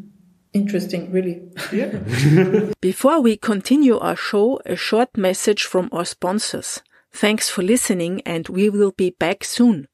[0.54, 1.40] Interesting, really.
[1.72, 2.72] Yeah.
[2.80, 6.82] Before we continue our show, a short message from our sponsors.
[7.10, 9.88] Thanks for listening, and we will be back soon.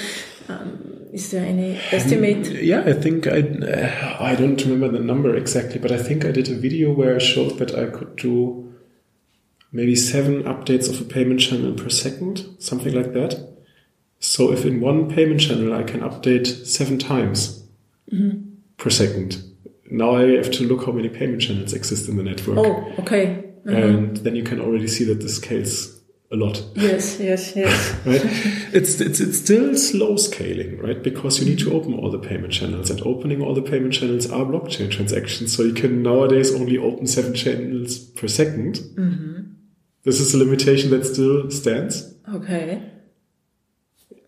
[0.48, 2.48] um, is there any estimate?
[2.48, 6.26] Um, yeah, I think I uh, I don't remember the number exactly, but I think
[6.26, 8.74] I did a video where I showed that I could do
[9.72, 13.48] maybe seven updates of a payment channel per second, something like that.
[14.20, 17.63] So if in one payment channel I can update seven times
[18.12, 18.56] mm-hmm.
[18.78, 19.44] per second,
[19.91, 22.58] now I have to look how many payment channels exist in the network.
[22.58, 23.45] Oh, okay.
[23.67, 23.75] Uh-huh.
[23.75, 25.99] And then you can already see that this scales
[26.32, 26.63] a lot.
[26.75, 27.95] Yes, yes, yes.
[28.06, 28.21] right?
[28.73, 31.02] It's, it's, it's still slow scaling, right?
[31.02, 34.30] Because you need to open all the payment channels and opening all the payment channels
[34.30, 35.56] are blockchain transactions.
[35.56, 39.36] So you can nowadays only open seven channels per 2nd mm-hmm.
[40.04, 42.15] This is a limitation that still stands.
[42.34, 42.82] Okay.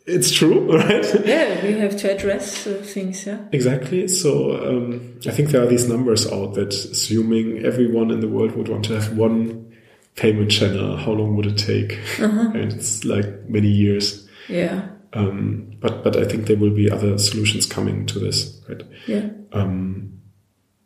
[0.06, 1.26] It's true, right?
[1.26, 3.40] Yeah, we have to address uh, things, yeah.
[3.52, 4.08] Exactly.
[4.08, 8.56] So um, I think there are these numbers out that assuming everyone in the world
[8.56, 9.74] would want to have one
[10.16, 12.00] payment channel, how long would it take?
[12.20, 12.52] Uh-huh.
[12.54, 14.28] And it's like many years.
[14.48, 14.90] Yeah.
[15.14, 18.82] Um, but but I think there will be other solutions coming to this, right?
[19.08, 19.30] Yeah.
[19.52, 20.22] Um,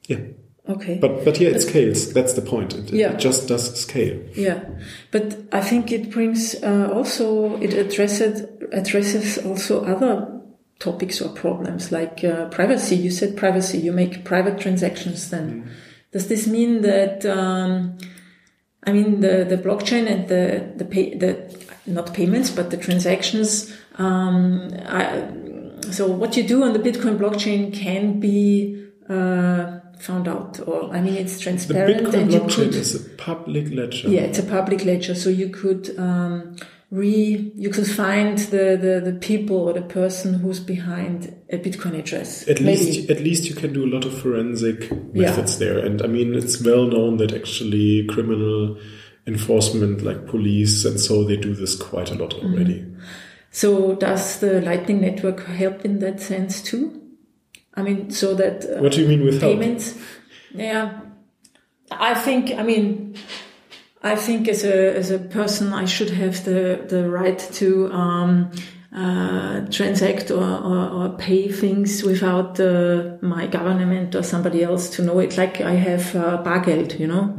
[0.07, 0.19] yeah.
[0.67, 0.97] Okay.
[0.99, 2.11] But but yeah, it scales.
[2.13, 2.73] That's the point.
[2.73, 3.13] It, Yeah.
[3.13, 4.19] it just does scale.
[4.33, 4.63] Yeah,
[5.11, 10.41] but I think it brings uh, also it addresses addresses also other
[10.79, 12.95] topics or problems like uh, privacy.
[12.95, 13.77] You said privacy.
[13.77, 15.29] You make private transactions.
[15.29, 15.69] Then
[16.11, 17.25] does this mean that?
[17.25, 17.97] Um,
[18.87, 21.37] I mean the the blockchain and the the pay the
[21.85, 23.71] not payments but the transactions.
[23.97, 25.27] Um, I,
[25.91, 31.01] so what you do on the Bitcoin blockchain can be uh, found out, or I
[31.01, 32.03] mean it's transparent.
[32.11, 34.07] The Bitcoin blockchain could is a public ledger.
[34.09, 36.55] yeah, it's a public ledger, so you could um,
[36.91, 41.97] re you could find the, the, the people or the person who's behind a Bitcoin
[41.97, 42.47] address.
[42.47, 42.85] At Maybe.
[42.85, 45.27] least, at least you can do a lot of forensic Yeah.
[45.29, 48.77] methods there, and I mean it's well known that actually criminal
[49.27, 52.53] enforcement, like police, and so they do this quite a lot Mm-hmm.
[52.53, 52.85] already.
[53.51, 57.01] So does the Lightning Network help in that sense too?
[57.77, 59.53] I mean, so that uh, What do you mean with help?
[59.59, 59.95] payments?
[60.53, 61.01] Yeah,
[61.91, 62.51] I think.
[62.51, 63.15] I mean,
[64.03, 68.51] I think as a as a person, I should have the the right to um,
[68.95, 75.01] uh, transact or, or, or pay things without uh, my government or somebody else to
[75.03, 75.37] know it.
[75.37, 77.35] Like I have uh, bargeld, you know.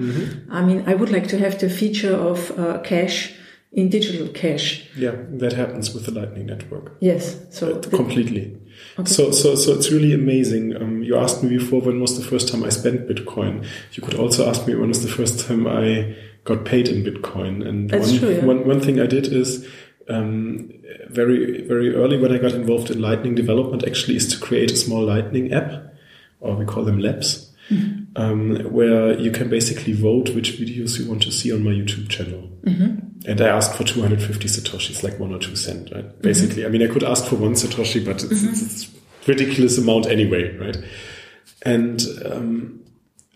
[0.51, 3.35] I mean, I would like to have the feature of uh, cash
[3.73, 4.85] in digital cash.
[4.99, 6.93] Yeah, that happens with the Lightning Network.
[7.01, 7.37] Yes.
[7.51, 8.59] So the- completely.
[9.05, 10.77] So, so, so it's really amazing.
[10.77, 13.67] Um, you asked me before when was the first time I spent Bitcoin.
[13.93, 17.67] You could also ask me when was the first time I got paid in Bitcoin.
[17.67, 18.45] And That's one, true, yeah.
[18.45, 19.69] one, one thing I did is
[20.09, 20.73] um,
[21.09, 24.77] very, very early when I got involved in Lightning development, actually, is to create a
[24.77, 25.95] small Lightning app,
[26.41, 28.23] or we call them lapps, Mm-hmm.
[28.23, 32.09] um, where you can basically vote which videos you want to see on my YouTube
[32.09, 32.49] channel.
[33.27, 36.23] And I asked for 250 satoshis, like one or two cent, right?
[36.23, 38.95] Basically, I mean, I could ask for one satoshi, but it's, it's, it's
[39.27, 40.77] ridiculous amount anyway, right?
[41.63, 42.85] And um,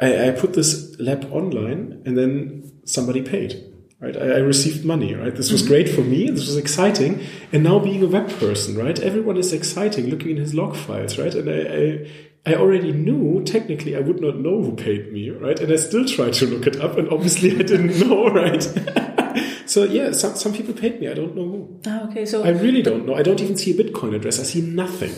[0.00, 3.66] I, I put this lapp online, and then somebody paid.
[3.98, 5.14] Right, I, I received money.
[5.14, 6.30] Right, this was great for me.
[6.30, 7.22] This was exciting.
[7.52, 11.18] And now, being a web person, right, everyone is exciting, looking in his log files,
[11.18, 11.34] right.
[11.34, 12.10] And I, I,
[12.46, 16.04] I already knew technically I would not know who paid me, right, and I still
[16.06, 18.62] tried to look it up, and obviously I didn't know, right.
[19.66, 21.08] so yeah, some some people paid me.
[21.08, 21.80] I don't know who.
[21.86, 22.24] Ah, okay.
[22.26, 23.14] So I really don't know.
[23.14, 24.40] I don't even see a Bitcoin address.
[24.40, 25.12] I see nothing.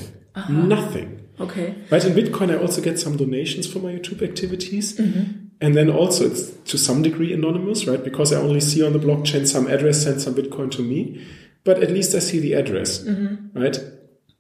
[0.48, 1.20] Nothing.
[1.40, 1.74] okay.
[1.90, 4.96] Right, in Bitcoin, I also get some donations for my YouTube activities.
[4.98, 5.46] Mm-hmm.
[5.60, 8.02] And then also it's to some degree anonymous, right?
[8.02, 11.24] Because I only see on the blockchain some address sent some Bitcoin to me.
[11.64, 13.58] But at least I see the address, Mm-hmm.
[13.60, 13.78] right?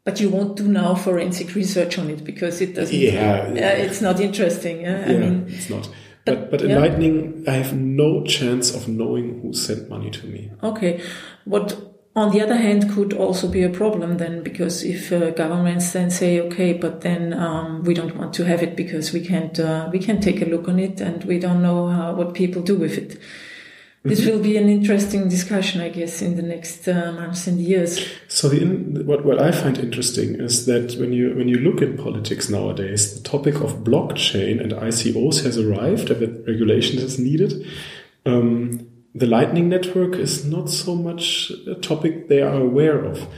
[0.04, 2.96] But you won't do now forensic research on it because it doesn't.
[2.96, 3.46] Yeah.
[3.50, 4.80] Uh, it's not interesting.
[4.80, 5.06] Yeah?
[5.06, 5.88] Mean, it's not.
[6.24, 6.78] But, but in yeah.
[6.78, 10.50] Lightning, I have no chance of knowing who sent money to me.
[10.62, 11.00] okay.
[11.44, 15.92] What on the other hand could also be a problem then because if uh, governments
[15.92, 19.58] then say okay, but then um, we don't want to have it because we can't
[19.58, 22.62] uh, we can't take a look on it and we don't know how, what people
[22.62, 23.18] do with it.
[24.04, 28.04] This will be an interesting discussion, I guess, in the next uh, months and years.
[28.26, 31.80] So the in, what what I find interesting is that when you when you look
[31.80, 37.20] in politics nowadays, the topic of blockchain and ICOs has arrived, and that regulation is
[37.20, 37.64] needed.
[38.26, 43.28] Um, the Lightning Network is not so much a topic they are aware of,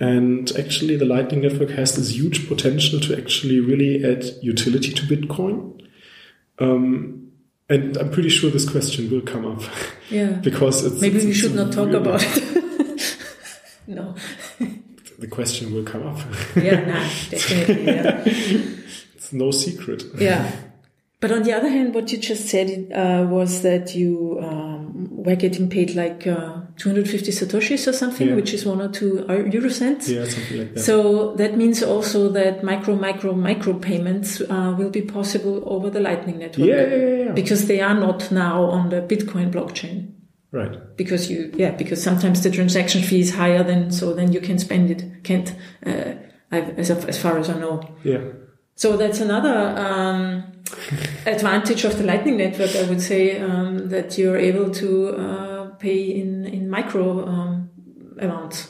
[0.00, 5.02] and actually, the Lightning Network has this huge potential to actually really add utility to
[5.02, 5.86] Bitcoin.
[6.58, 7.29] Um,
[7.70, 9.62] and I'm pretty sure this question will come up
[10.10, 10.30] Yeah.
[10.48, 13.16] because it's Maybe it's- we should not talk about it.
[13.86, 14.14] no.
[15.18, 16.18] the question will come up.
[16.56, 17.84] Yeah, nah, definitely.
[17.84, 18.22] Yeah.
[19.16, 20.02] it's no secret.
[20.18, 20.50] yeah.
[21.22, 22.68] But on the other hand, what you just said
[23.02, 24.79] uh, was that you um,
[25.24, 28.34] were getting paid like uh, 250 satoshis or something, Yeah.
[28.36, 30.08] which is one or two euro cents.
[30.08, 30.80] Yeah, something like that.
[30.80, 36.00] So that means also that micro, micro, micro payments uh, will be possible over the
[36.00, 36.68] Lightning Network.
[36.68, 37.32] yeah, yeah, yeah.
[37.32, 40.14] Because they are not now on the Bitcoin blockchain.
[40.52, 40.76] right.
[40.96, 44.58] Because you, yeah, because sometimes the transaction fee is higher than, so then you can
[44.58, 45.54] spend it, can't,
[45.86, 46.14] uh,
[46.50, 47.80] as, as far as I know.
[48.02, 48.22] Yeah.
[48.74, 49.56] So that's another
[49.86, 50.44] um,
[51.26, 56.00] advantage of the Lightning Network, I would say, um, that you're able to uh, pay
[56.20, 57.70] in in micro um,
[58.18, 58.68] amounts.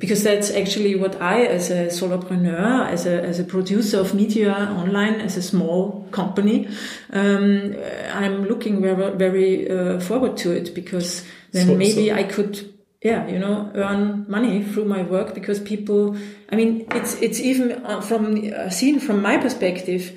[0.00, 4.52] Because that's actually what I, as a solopreneur, as a as a producer of media
[4.76, 6.66] online, as a small company,
[7.12, 7.76] um,
[8.12, 12.66] I'm looking very very uh, forward to it because then So- maybe so- I could
[13.02, 16.16] yeah, you know, earn money through my work because people,
[16.52, 20.12] I mean, it's, it's even uh, from, uh, seen from my perspective,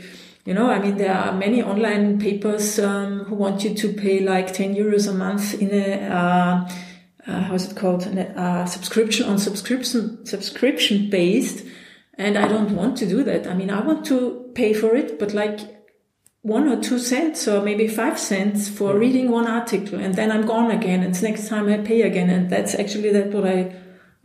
[0.45, 4.19] you know, I mean, there are many online papers, um, who want you to pay
[4.19, 6.69] like 10 euros a month in a, uh,
[7.25, 8.05] uh, how's it called?
[8.05, 11.65] An, uh, subscription on subscription, subscription based.
[12.15, 13.47] And I don't want to do that.
[13.47, 15.61] I mean, I want to pay for it, but like
[16.43, 20.45] one or two cents or maybe five cents for reading one article and then I'm
[20.45, 23.73] gone again and next time I pay again and that's actually that what I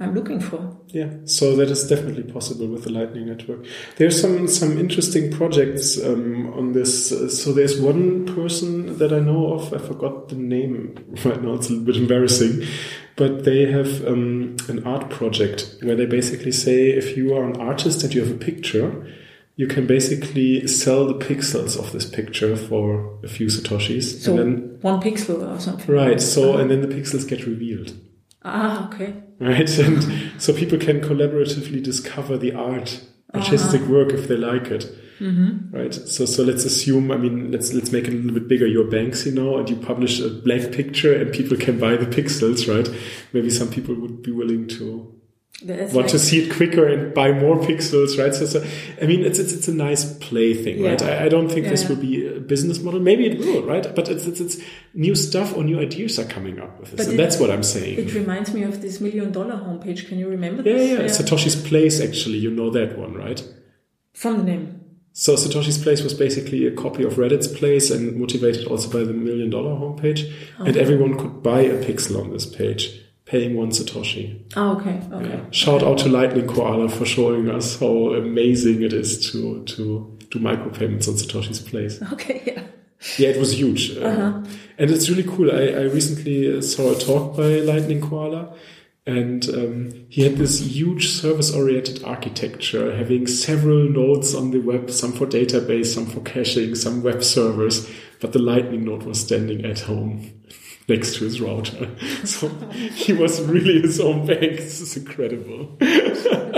[0.01, 0.76] I'm looking for.
[0.88, 3.66] Yeah, so that is definitely possible with the Lightning Network.
[3.96, 7.11] There's some some interesting projects um, on this.
[7.11, 9.74] Uh, So there's one person that I know of.
[9.74, 10.94] I forgot the name
[11.24, 11.55] right now.
[11.55, 12.62] It's a little bit embarrassing,
[13.16, 17.57] but they have um, an art project where they basically say if you are an
[17.61, 19.05] artist and you have a picture,
[19.57, 24.38] you can basically sell the pixels of this picture for a few satoshis, So and
[24.38, 25.92] then one pixel or something.
[25.92, 26.22] right.
[26.22, 27.92] So and then the pixels get revealed
[28.49, 29.14] Ah, okay.
[29.40, 29.78] right?
[29.78, 33.01] And so people can collaboratively discover the art,
[33.34, 34.86] artistic work if they like it,
[35.20, 35.74] mm-hmm.
[35.74, 35.94] right?
[35.94, 38.66] So so let's assume, I mean, let's let's make it a little bit bigger.
[38.66, 42.66] You're Banksy now, and you publish a black picture, and people can buy the pixels,
[42.72, 42.88] right?
[43.32, 45.17] Maybe some people would be willing to
[45.66, 48.34] want like- to see it quicker and buy more pixels, right?
[48.34, 48.64] So, so
[49.02, 51.00] I mean, it's it's, it's a nice play thing, right?
[51.02, 51.88] I, I don't think this Yeah.
[51.90, 53.00] will be a business model.
[53.00, 53.86] Maybe it will, right?
[53.94, 54.56] But it's it's, it's
[54.94, 57.50] new stuff or new ideas are coming up with this, But and it- that's what
[57.50, 57.98] I'm saying.
[57.98, 60.06] It reminds me of this million dollar homepage.
[60.09, 61.18] Can you remember Yeah, this?
[61.18, 63.42] yeah, Satoshi's Place, actually, you know that one, right?
[64.14, 64.74] From the name.
[65.12, 69.12] So Satoshi's Place was basically a copy of Reddit's Place and motivated also by the
[69.12, 70.32] Million Dollar homepage.
[70.61, 70.64] Oh.
[70.66, 74.40] And everyone could buy a pixel on this page, paying one Satoshi.
[74.56, 75.00] Oh, okay.
[75.12, 75.28] Okay.
[75.28, 75.44] Yeah.
[75.50, 80.38] Shout out to Lightning Koala for showing us how amazing it is to, to do
[80.38, 82.00] micropayments on Satoshi's Place.
[82.12, 82.42] Okay.
[82.46, 82.62] Yeah.
[83.16, 83.96] Yeah, it was huge.
[83.96, 84.42] Uh huh.
[84.76, 85.52] and it's really cool.
[85.52, 88.56] I, I recently saw a talk by Lightning Koala,
[89.06, 94.90] and um, he had this huge service oriented architecture, having several nodes on the web,
[94.90, 97.88] some for database, some for caching, some web servers.
[98.20, 100.32] But the Lightning node was standing at home
[100.89, 101.91] next to his router.
[102.24, 102.49] So
[102.95, 104.57] he was really his own bank.
[104.57, 105.76] This is incredible.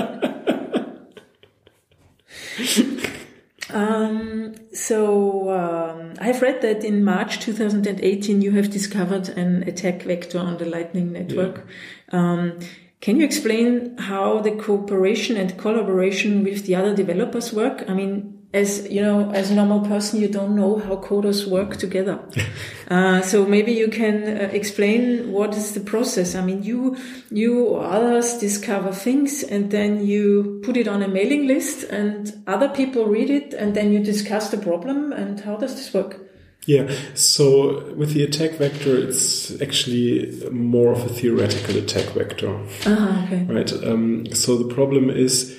[3.73, 10.39] Um, so um, I've read that in March 2018 you have discovered an attack vector
[10.39, 11.67] on the Lightning Network.
[12.11, 12.59] Um,
[13.01, 17.85] can you explain how the cooperation and collaboration with the other developers work?
[17.89, 21.77] I mean, as you know, as a normal person, you don't know how coders work
[21.77, 22.19] together.
[22.91, 26.35] uh, so maybe you can uh, explain what is the process.
[26.35, 26.97] I mean, you,
[27.31, 32.43] you or others discover things and then you put it on a mailing list and
[32.49, 36.19] other people read it and then you discuss the problem and how does this work?
[36.67, 42.61] Yeah, so with the attack vector, it's actually more of a theoretical attack vector.
[42.85, 43.45] Ah, okay.
[43.45, 43.73] Right.
[43.73, 45.59] Um, so the problem is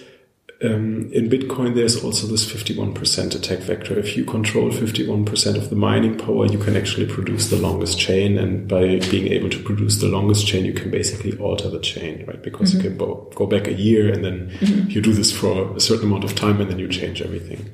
[0.63, 3.97] um, in Bitcoin, there's also this 51% attack vector.
[3.97, 8.37] If you control 51% of the mining power, you can actually produce the longest chain.
[8.37, 12.25] And by being able to produce the longest chain, you can basically alter the chain,
[12.27, 12.41] right?
[12.41, 15.79] Because you can bo- go back a year and then you do this for a
[15.79, 17.67] certain amount of time and then you change everything.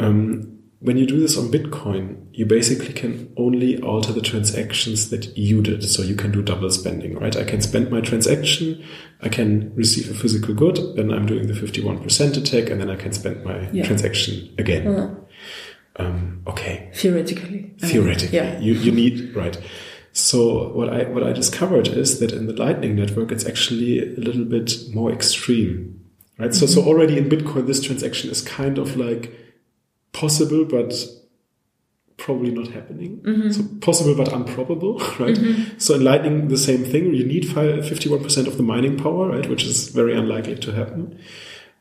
[0.00, 5.36] Um, when you do this on Bitcoin, you basically can only alter the transactions that
[5.36, 5.82] you did.
[5.82, 7.36] So you can do double spending, right?
[7.36, 8.84] I can spend my transaction,
[9.20, 12.96] I can receive a physical good, then I'm doing the 51% attack, and then I
[12.96, 13.84] can spend my Yeah.
[13.86, 15.16] transaction again.
[15.96, 16.90] Um, okay.
[16.94, 17.48] Theoretically.
[17.48, 18.60] I mean, Theoretically, yeah.
[18.60, 19.58] you, you need, right.
[20.12, 24.20] So what I, what I discovered is that in the Lightning Network, it's actually a
[24.20, 26.00] little bit more extreme,
[26.38, 26.54] right?
[26.54, 29.32] So, so already in Bitcoin, this transaction is kind of like,
[30.12, 30.94] possible but
[32.16, 33.20] probably not happening.
[33.52, 35.38] So possible but improbable, right?
[35.78, 37.14] So in Lightning, the same thing.
[37.14, 39.48] You need 51% of the mining power, right?
[39.48, 41.18] Which is very unlikely to happen.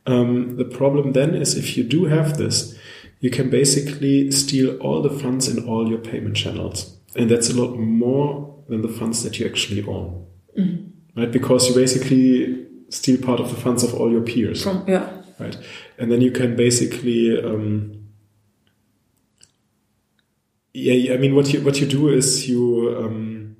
[0.05, 2.77] Um, the problem then is if you do have this,
[3.19, 6.95] you can basically steal all the funds in all your payment channels.
[7.15, 10.25] And that's a lot more than the funds that you actually own.
[11.15, 11.31] Right?
[11.31, 14.63] Because you basically steal part of the funds of all your peers.
[14.63, 15.09] From yeah.
[15.39, 15.57] right?
[15.97, 17.96] And then you can basically, um,
[20.77, 23.57] yeah, I mean, what you what you do is you um,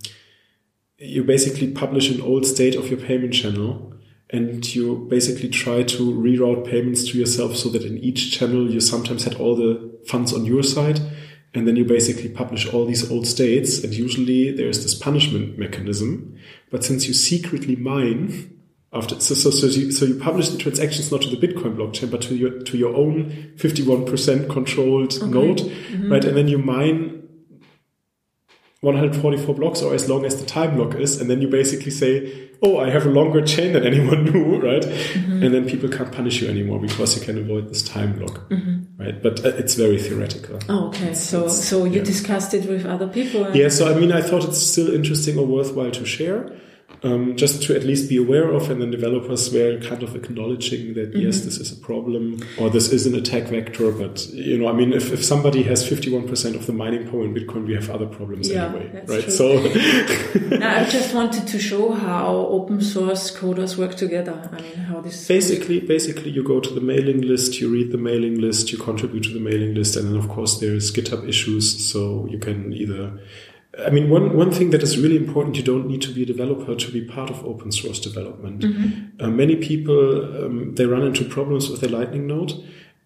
[0.99, 3.93] you basically publish an old state of your payment channel,
[4.29, 8.79] and you basically try to reroute payments to yourself so that in each channel you
[8.79, 10.99] sometimes had all the funds on your side.
[11.53, 16.37] And then you basically publish all these old states, and usually there's this punishment mechanism.
[16.69, 18.56] But since you secretly mine
[18.97, 22.09] after so so so you, so you publish the transactions not to the Bitcoin blockchain
[22.11, 26.11] but to your to your own 51% controlled node, mm-hmm.
[26.11, 26.25] right?
[26.25, 27.17] And then you mine
[28.81, 32.51] 144 blocks or as long as the time block is, and then you basically say,
[32.61, 34.83] "Oh, I have a longer chain than anyone knew," right?
[34.83, 35.43] Mm-hmm.
[35.43, 39.01] And then people can't punish you anymore because you can avoid this time block, mm-hmm.
[39.01, 39.21] right?
[39.21, 40.59] But uh, it's very theoretical.
[40.69, 41.15] Oh, okay.
[41.15, 42.03] So it's- so you yeah.
[42.03, 43.45] discussed it with other people.
[43.45, 46.51] and- Yeah, so I mean, I thought it's still interesting or worthwhile to share,
[47.03, 50.93] um, just to at least be aware of, and then developers were kind of acknowledging
[50.95, 53.91] that yes, this is a problem or this is an attack vector.
[53.91, 57.07] But you know, I mean, if, if somebody has fifty one percent of the mining
[57.09, 59.23] power in Bitcoin, we have other problems Yeah, anyway, right?
[59.23, 59.31] true.
[59.31, 59.47] So
[60.57, 64.49] No, I just wanted to show how open source coders work together.
[64.51, 67.97] I mean, how this basically, basically, you go to the mailing list, you read the
[67.99, 71.85] mailing list, you contribute to the mailing list, and then of course there's GitHub issues,
[71.85, 73.19] so you can either.
[73.85, 76.25] I mean, one, one thing that is really important, you don't need to be a
[76.25, 78.63] developer to be part of open source development.
[79.21, 82.53] Uh, many people, um, they run into problems with their Lightning node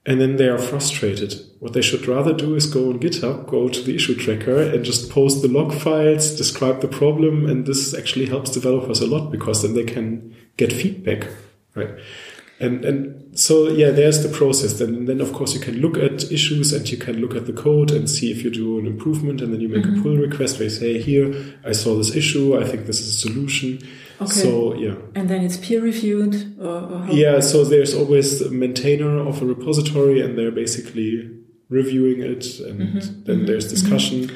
[0.06, 1.36] and then they are frustrated.
[1.60, 4.84] What they should rather do is go on GitHub, go to the issue tracker and
[4.84, 7.48] just post the log files, describe the problem.
[7.48, 11.28] And this actually helps developers a lot because then they can get feedback,
[11.76, 11.90] right?
[12.62, 14.74] And, and so, yeah, there's the process.
[14.74, 17.54] Then, then of course you can look at issues and you can look at the
[17.54, 20.04] code and see if you do an improvement and then you make a mm-hmm.
[20.04, 21.34] pull request where you say, here,
[21.66, 22.60] I saw this issue.
[22.60, 23.80] I think this is a solution.
[24.22, 24.32] Okay.
[24.32, 24.96] So, yeah.
[25.16, 27.08] and then it's peer reviewed or, or?
[27.10, 31.36] Yeah, so there's always a maintainer of a repository and they're basically
[31.70, 33.24] reviewing it and mm-hmm.
[33.24, 33.74] then there's mm-hmm.
[33.74, 34.32] discussion.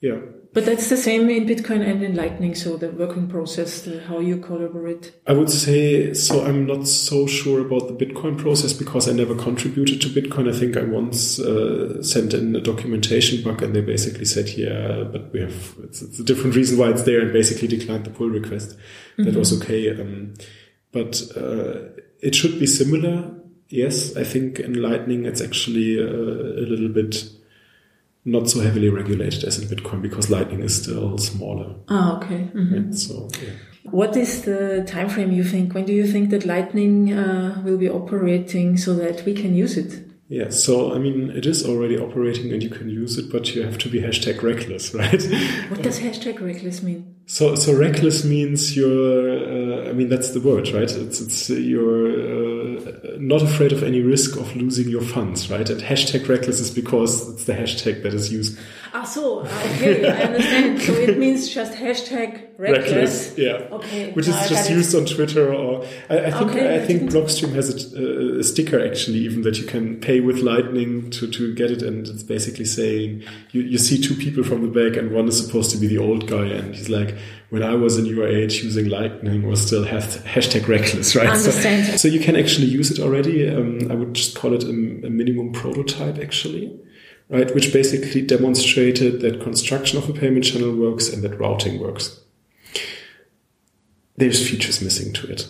[0.00, 0.20] Yeah.
[0.54, 2.54] But that's the same in Bitcoin and in Lightning.
[2.54, 5.12] So the working process, the, how you collaborate.
[5.26, 6.44] I would say so.
[6.44, 10.52] I'm not so sure about the Bitcoin process because I never contributed to Bitcoin.
[10.52, 15.04] I think I once uh, sent in a documentation bug and they basically said, yeah,
[15.04, 18.10] but we have, it's, it's a different reason why it's there and basically declined the
[18.10, 18.76] pull request.
[19.18, 19.90] That was okay.
[19.90, 20.34] Um,
[20.92, 21.90] but uh,
[22.20, 23.34] it should be similar.
[23.68, 27.30] Yes, I think in Lightning it's actually uh, a little bit
[28.30, 31.74] not so heavily regulated as in Bitcoin because Lightning is still smaller.
[31.88, 32.48] Ah, okay.
[32.54, 32.72] Mhm.
[32.86, 32.94] Right?
[32.94, 33.50] So, yeah.
[33.90, 35.74] What is the time frame you think?
[35.74, 39.76] When do you think that Lightning uh, will be operating so that we can use
[39.78, 40.04] it?
[40.30, 43.62] Yeah, so I mean, it is already operating and you can use it, but you
[43.62, 45.22] have to be hashtag reckless, right?
[45.70, 47.14] What does hashtag reckless mean?
[47.24, 49.30] So, so reckless means you're.
[49.86, 50.82] Uh, I mean, that's the word, right?
[50.90, 52.10] It's it's uh, you're
[52.58, 55.68] uh, not afraid of any risk of losing your funds, right?
[55.68, 58.58] And hashtag reckless is because it's the hashtag that is used.
[58.94, 60.80] Ah, so ah, okay, I understand.
[60.82, 63.36] So it means just hashtag reckless.
[63.36, 63.68] yeah.
[63.70, 67.52] Okay, Which is just used on Twitter, or I, I think Okay, I think Blockstream
[67.54, 71.70] has a, a sticker actually, even that you can pay with Lightning to to get
[71.70, 75.28] it, and it's basically saying you you see two people from the back, and one
[75.28, 77.14] is supposed to be the old guy, and he's like,
[77.50, 81.36] when I was in your age, using Lightning was still hashtag reckless, right?
[81.36, 81.50] So,
[81.96, 83.48] so you can actually use it already.
[83.48, 86.78] Um, I would just call it a, a minimum prototype, actually.
[87.30, 92.18] Right, which basically demonstrated that construction of a payment channel works and that routing works
[94.18, 95.46] there's features missing to it,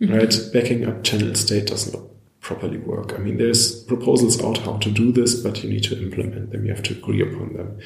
[0.00, 0.34] right?
[0.52, 2.02] Backing up channel state does not
[2.40, 3.14] properly work.
[3.14, 6.66] I mean, there's proposals out how to do this, but you need to implement them.
[6.66, 7.78] You have to agree upon them.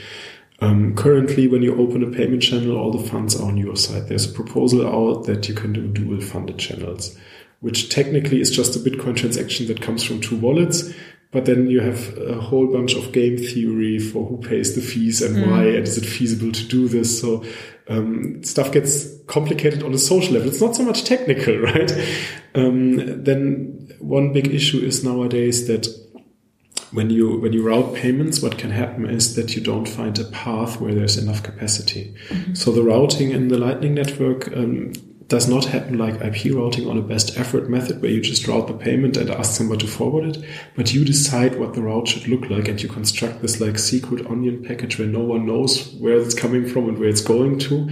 [0.62, 4.06] Um, currently, when you open a payment channel, all the funds are on your side.
[4.06, 7.18] There's a proposal out that you can do dual funded channels,
[7.60, 10.92] which technically is just a Bitcoin transaction that comes from two wallets.
[11.32, 15.20] But then you have a whole bunch of game theory for who pays the fees
[15.20, 17.20] and why, and is it feasible to do this?
[17.20, 17.42] So
[17.88, 20.48] um, stuff gets complicated on a social level.
[20.48, 21.90] It's not so much technical, right?
[22.54, 25.88] Um, then one big issue is nowadays that
[26.92, 30.24] when you when you route payments, what can happen is that you don't find a
[30.24, 32.14] path where there's enough capacity.
[32.54, 34.92] So the routing in the Lightning Network um,
[35.28, 38.68] does not happen like IP routing on a best effort method, where you just route
[38.68, 40.44] the payment and ask somebody to forward it,
[40.76, 44.26] but you decide what the route should look like, and you construct this like secret
[44.26, 47.90] onion package where no one knows where it's coming from and where it's going to.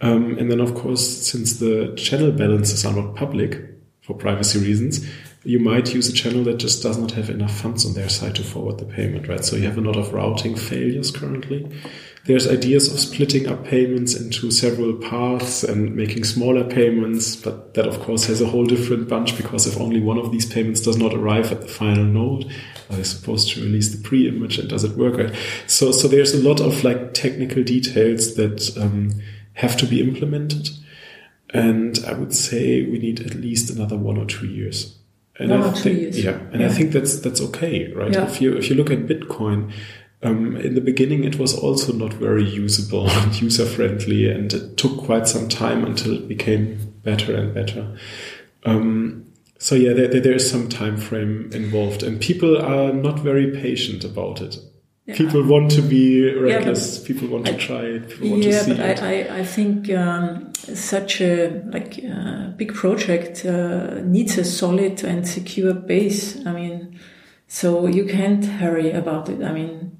[0.00, 3.60] Um, and then, of course, since the channel balances are not public
[4.00, 5.08] for privacy reasons,
[5.44, 8.36] you might use a channel that just does not have enough funds on their side
[8.36, 9.44] to forward the payment, right?
[9.44, 11.68] So you have a lot of routing failures currently.
[12.24, 17.88] There's ideas of splitting up payments into several paths and making smaller payments, but that
[17.88, 20.96] of course has a whole different bunch because if only one of these payments does
[20.96, 22.44] not arrive at the final node,
[22.88, 25.34] are they supposed to release the pre-image and does it work right?
[25.66, 29.20] So, so there's a lot of like technical details that um,
[29.54, 30.68] have to be implemented.
[31.52, 34.96] And I would say we need at least another one or two years.
[35.38, 36.14] And One I think.
[36.14, 38.12] Yeah, and I think that's that's okay, right?
[38.12, 38.24] Yeah.
[38.24, 39.72] If you if you look at Bitcoin,
[40.22, 44.76] um, in the beginning it was also not very usable and user friendly, and it
[44.76, 47.96] took quite some time until it became better and better.
[48.64, 49.26] Um,
[49.58, 54.04] so yeah, there, there is some time frame involved, and people are not very patient
[54.04, 54.58] about it.
[55.14, 57.00] People want to be reckless.
[57.00, 58.08] people want to try it.
[58.08, 59.02] People want to Yeah, see but it.
[59.02, 65.02] I, I, I think um, such a like uh, big project uh, needs a solid
[65.02, 66.46] and secure base.
[66.46, 67.00] I mean,
[67.48, 69.42] so you can't hurry about it.
[69.42, 69.98] I mean,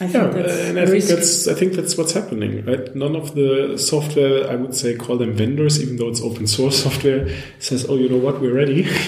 [0.00, 1.08] I think Yeah, that's and I think risk.
[1.08, 2.64] that's I think that's what's happening.
[2.64, 2.96] Right?
[2.96, 6.82] None of the software, I would say, call them vendors, even though it's open source
[6.84, 7.28] software,
[7.58, 8.40] says, "Oh, you know what?
[8.40, 8.88] We're ready."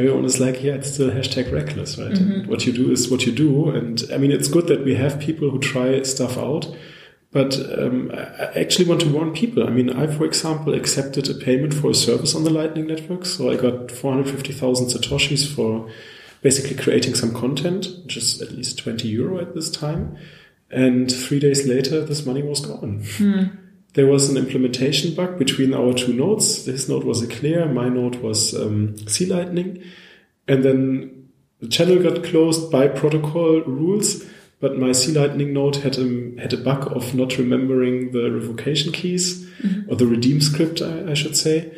[0.00, 2.16] Everyone is like, "Yeah, it's still hashtag reckless, right?
[2.18, 4.94] And what you do is what you do." And I mean, it's good that we
[4.94, 6.74] have people who try stuff out.
[7.32, 8.22] But um, I
[8.56, 9.66] I actually want to warn people.
[9.66, 13.24] I mean, I, for example, accepted a payment for a service on the Lightning Network.
[13.26, 15.88] So I got 450,000 Satoshis for
[16.42, 20.16] basically creating some content, which is at least 20 euro at this time.
[20.70, 23.04] And three days later, this money was gone.
[23.94, 26.64] There was an implementation bug between our two nodes.
[26.64, 29.82] His node was Eclair, my node was um, C Lightning.
[30.46, 31.28] And then
[31.60, 34.24] the channel got closed by protocol rules,
[34.60, 38.92] but my C Lightning node had a, had a bug of not remembering the revocation
[38.92, 39.90] keys mm-hmm.
[39.90, 41.72] or the redeem script, I, I should say.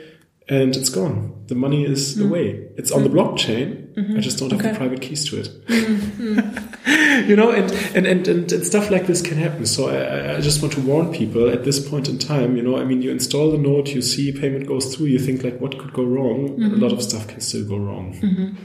[0.48, 1.44] And it's gone.
[1.46, 2.26] The money is mm.
[2.26, 2.68] away.
[2.76, 3.14] It's on the mm.
[3.14, 3.81] blockchain.
[3.94, 4.20] I mm-hmm.
[4.20, 5.66] just don't have the private keys to it.
[5.66, 7.28] Mm-hmm.
[7.28, 9.66] you know, and, and, and, and, stuff like this can happen.
[9.66, 12.78] So I- I, just want to warn people at this point in time, you know,
[12.78, 15.78] I mean, you install the node, you see payment goes through, you think like, what
[15.78, 16.48] could go wrong?
[16.48, 16.80] A mm-hmm.
[16.80, 18.56] lot of stuff can still go wrong.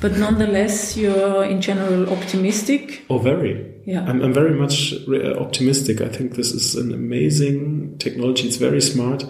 [0.00, 3.04] but nonetheless, you're in general optimistic.
[3.10, 3.82] Oh, very.
[3.84, 4.04] Yeah.
[4.06, 6.00] I'm, I'm very much uh, optimistic.
[6.00, 8.46] I think this is an amazing technology.
[8.46, 9.24] It's very smart.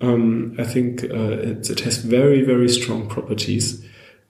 [0.00, 3.84] Um, I think uh, it, it has very, very strong properties.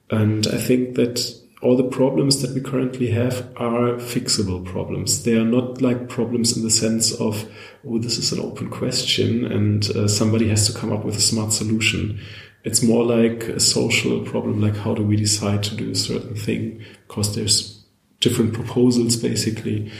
[0.09, 5.23] And I think that all the problems that we currently have are fixable problems.
[5.23, 7.49] They are not like problems in the sense of,
[7.85, 11.21] oh, this is an open question and uh, somebody has to come up with a
[11.21, 12.19] smart solution.
[12.63, 16.35] It's more like a social problem, like how do we decide to do a certain
[16.35, 16.83] thing?
[17.07, 17.83] Because there's
[18.21, 19.91] different proposals basically.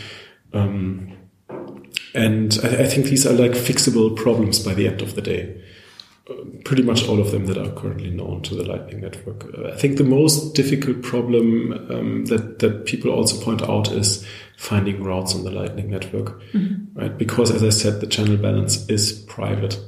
[0.53, 1.17] Um,
[2.13, 5.61] and I, I think these are like fixable problems by the end of the day.
[6.65, 9.45] Pretty much all of them that are currently known to the Lightning Network.
[9.57, 14.25] Uh, I think the most difficult problem um, that that people also point out is
[14.57, 16.41] finding routes on the Lightning Network,
[16.93, 17.17] right?
[17.17, 19.79] Because as I said, the channel balance is private,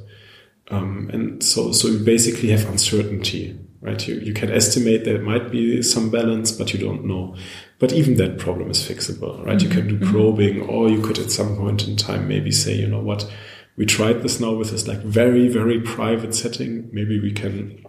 [0.70, 4.08] um, and so so you basically have uncertainty, right?
[4.08, 7.36] You you can estimate there might be some balance, but you don't know.
[7.78, 9.60] But even that problem is fixable, right?
[9.60, 12.86] You can do probing, or you could at some point in time maybe say, you
[12.86, 13.30] know what,
[13.76, 16.88] we tried this now with this like very very private setting.
[16.92, 17.84] Maybe we can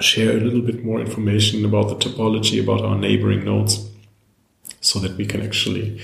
[0.00, 3.88] share a little bit more information about the topology, about our neighboring nodes,
[4.80, 6.00] so that we can actually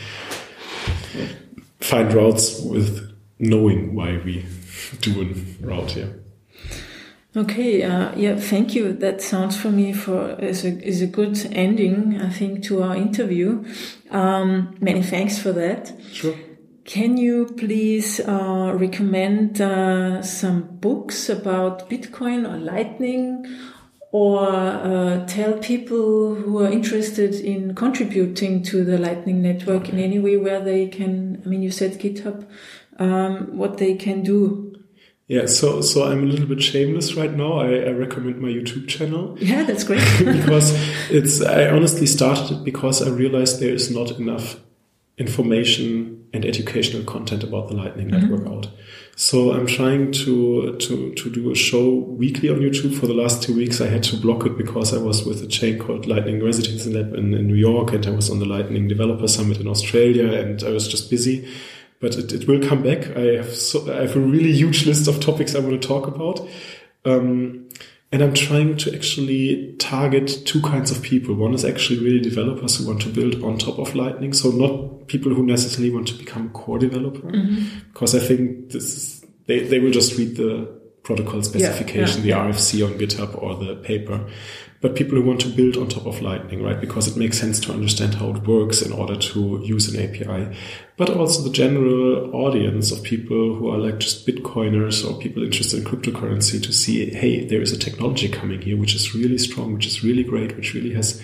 [1.81, 4.47] find routes with knowing why we
[5.01, 6.14] do a route here.
[7.37, 8.93] Okay, uh, yeah, thank you.
[8.93, 12.97] That sounds for me for is a is a good ending, I think, to our
[12.97, 13.64] interview.
[14.11, 15.93] Um, many thanks for that.
[16.11, 16.35] Sure.
[16.89, 23.45] Can you please uh, recommend uh, some books about Bitcoin or Lightning,
[24.11, 30.18] or uh, tell people who are interested in contributing to the Lightning Network in any
[30.18, 31.43] way where they can?
[31.45, 32.47] I mean, you said GitHub,
[32.99, 34.74] um, what they can do.
[35.26, 37.59] Yeah, so so I'm a little bit shameless right now.
[37.59, 39.36] I, I recommend my YouTube channel.
[39.41, 40.01] Yeah, that's great.
[40.18, 40.72] because
[41.11, 44.57] it's I honestly started it because I realized there is not enough
[45.19, 48.69] information and educational content about the Lightning Network out.
[49.16, 52.99] So I'm trying to to to do a show weekly on YouTube.
[52.99, 55.47] For the last two weeks, I had to block it because I was with a
[55.47, 59.27] Chaincode Lightning Residency Lab in, in New York, and I was on the Lightning Developer
[59.27, 61.49] Summit in Australia, and I was just busy.
[62.01, 63.16] But it, it will come back.
[63.16, 66.07] I have so, I have a really huge list of topics I want to talk
[66.07, 66.49] about.
[67.05, 67.68] Um,
[68.11, 71.34] and I'm trying to actually target two kinds of people.
[71.34, 74.32] One is actually really developers who want to build on top of Lightning.
[74.32, 77.30] So not people who necessarily want to become a core developer.
[77.30, 77.80] Mm-hmm.
[77.92, 82.44] Because I think this is, they, they will just read the protocol specification, yeah.
[82.44, 84.26] the RFC on GitHub or the paper.
[84.81, 86.81] But people who want to build on top of Lightning, right?
[86.81, 90.57] Because it makes sense to understand how it works in order to use an API.
[90.97, 95.81] But also the general audience of people who are like just Bitcoiners or people interested
[95.81, 99.74] in cryptocurrency to see, hey, there is a technology coming here which is really strong,
[99.74, 101.20] which is really great, which really has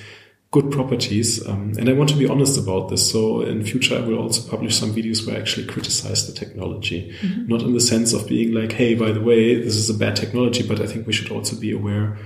[0.50, 1.44] good properties.
[1.46, 3.10] Um, and I want to be honest about this.
[3.10, 7.12] So in future, I will also publish some videos where I actually criticize the technology,
[7.20, 7.46] mm-hmm.
[7.48, 10.16] not in the sense of being like, hey, by the way, this is a bad
[10.16, 12.18] technology, but I think we should also be aware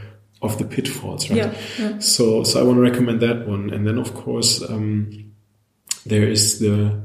[0.42, 1.36] of the pitfalls, right?
[1.36, 1.98] Yeah, yeah.
[1.98, 3.70] So, so I want to recommend that one.
[3.70, 5.32] And then, of course, um,
[6.06, 7.02] there is the,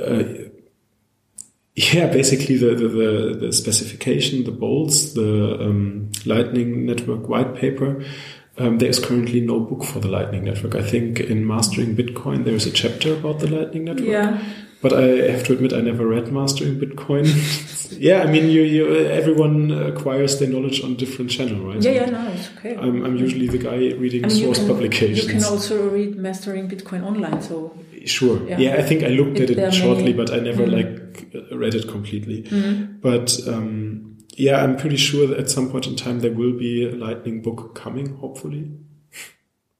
[0.00, 0.22] uh,
[1.74, 8.02] yeah, basically the, the, the, the, specification, the BOLTs, the um, Lightning Network white paper,
[8.58, 10.74] um, there is currently no book for the Lightning Network.
[10.74, 14.08] I think in Mastering Bitcoin there is a chapter about the Lightning Network.
[14.08, 14.42] Yeah.
[14.88, 17.26] But I have to admit, I never read Mastering Bitcoin.
[17.98, 21.82] yeah, I mean, you, you, everyone acquires their knowledge on different channel, right?
[21.82, 22.76] Yeah, yeah, no, it's okay.
[22.76, 25.24] I'm, I'm usually the guy reading I mean, source can, publications.
[25.24, 27.76] You can also read Mastering Bitcoin online, so.
[28.04, 28.48] Sure.
[28.48, 31.50] Yeah, yeah I think I looked at it shortly, many, but I never mm like
[31.50, 32.44] read it completely.
[32.44, 36.56] mm But um, yeah, I'm pretty sure that at some point in time there will
[36.56, 38.70] be a lightning book coming, hopefully.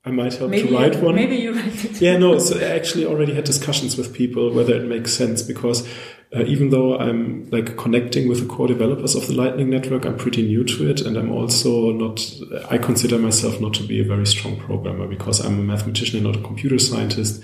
[0.07, 1.17] I might help maybe to write one.
[1.17, 2.01] Maybe you write it.
[2.01, 5.87] yeah, no, so I actually already had discussions with people whether it makes sense because
[6.35, 10.17] uh, even though I'm like connecting with the core developers of the Lightning Network, I'm
[10.17, 11.01] pretty new to it.
[11.01, 12.25] And I'm also not,
[12.71, 16.27] I consider myself not to be a very strong programmer because I'm a mathematician and
[16.27, 17.43] not a computer scientist.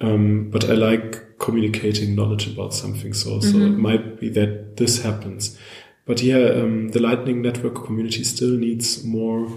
[0.00, 3.14] Um, but I like communicating knowledge about something.
[3.14, 3.50] So, mm -hmm.
[3.50, 3.82] so it mm-hmm.
[3.82, 5.58] might be that this happens.
[6.06, 9.48] But yeah, um, the Lightning Network community still needs more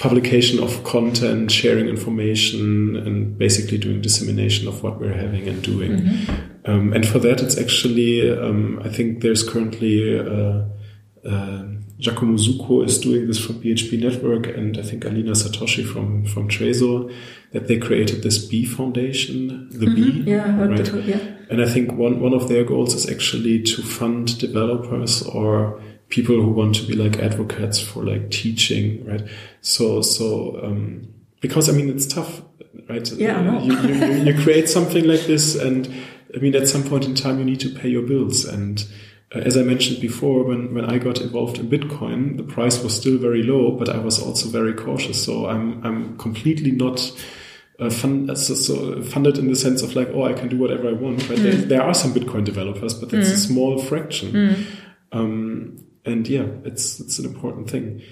[0.00, 5.92] publication of content, sharing information, and basically doing dissemination of what we're having and doing.
[5.92, 6.70] Mm-hmm.
[6.70, 10.62] Um, and for that, it's actually, um, I think there's currently uh,
[11.24, 11.64] uh,
[11.98, 16.48] Giacomo Zucco is doing this from BHB Network, and I think Alina Satoshi from from
[16.48, 17.14] Trezor,
[17.52, 20.24] that they created this B Foundation, the mm-hmm.
[20.24, 20.80] B, yeah, right?
[20.80, 21.18] It, yeah.
[21.50, 26.36] And I think one one of their goals is actually to fund developers or people
[26.36, 29.26] who want to be like advocates for like teaching, right?
[29.62, 31.08] So so um,
[31.40, 32.42] because I mean it's tough,
[32.88, 33.10] right?
[33.12, 35.88] Yeah, you, you, you create something like this, and
[36.34, 38.86] I mean at some point in time you need to pay your bills and
[39.34, 42.96] uh, as I mentioned before, when, when I got involved in Bitcoin, the price was
[42.96, 45.24] still very low, but I was also very cautious.
[45.24, 47.00] So I'm, I'm completely not
[47.78, 50.88] uh, fund, so, so funded in the sense of like, oh, I can do whatever
[50.88, 51.28] I want.
[51.28, 51.38] Right?
[51.38, 51.42] Mm.
[51.42, 53.34] There, there, are some Bitcoin developers, but that's mm.
[53.34, 54.32] a small fraction.
[54.32, 54.66] Mm.
[55.12, 58.02] Um, and yeah, it's, it's an important thing.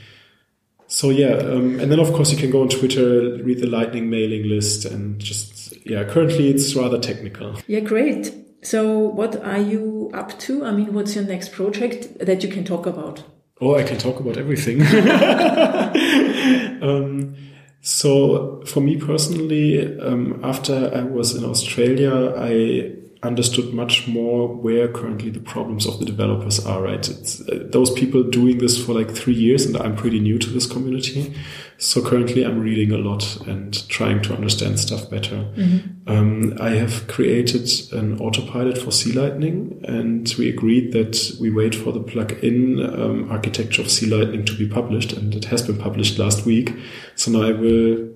[0.89, 4.09] So yeah, um, and then of course you can go on Twitter, read the Lightning
[4.09, 6.05] mailing list, and just yeah.
[6.05, 7.57] Currently, it's rather technical.
[7.67, 8.35] Yeah, great.
[8.63, 10.65] So, what are you up to?
[10.65, 13.23] I mean, what's your next project that you can talk about?
[13.61, 14.83] Oh, I can talk about everything.
[16.83, 17.37] um,
[17.81, 24.89] so, for me personally, um, after I was in Australia, I understood much more where
[24.89, 27.09] currently the problems of the developers are, right?
[27.09, 30.51] It's, uh, those people doing this for like three years, and I'm pretty new to
[30.51, 31.35] this community.
[31.79, 35.37] So currently I'm reading a lot and trying to understand stuff better.
[35.57, 36.11] Mm-hmm.
[36.11, 41.75] Um, I have created an autopilot for C Lightning, and we agreed that we wait
[41.75, 45.79] for the plug-in um, architecture of C Lightning to be published, and it has been
[45.79, 46.73] published last week.
[47.15, 48.09] So now I will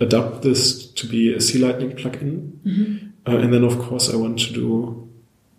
[0.00, 2.52] adapt this to be a C Lightning plugin.
[2.64, 3.07] Mm-hmm.
[3.28, 5.08] Uh, and then, of course, I want to do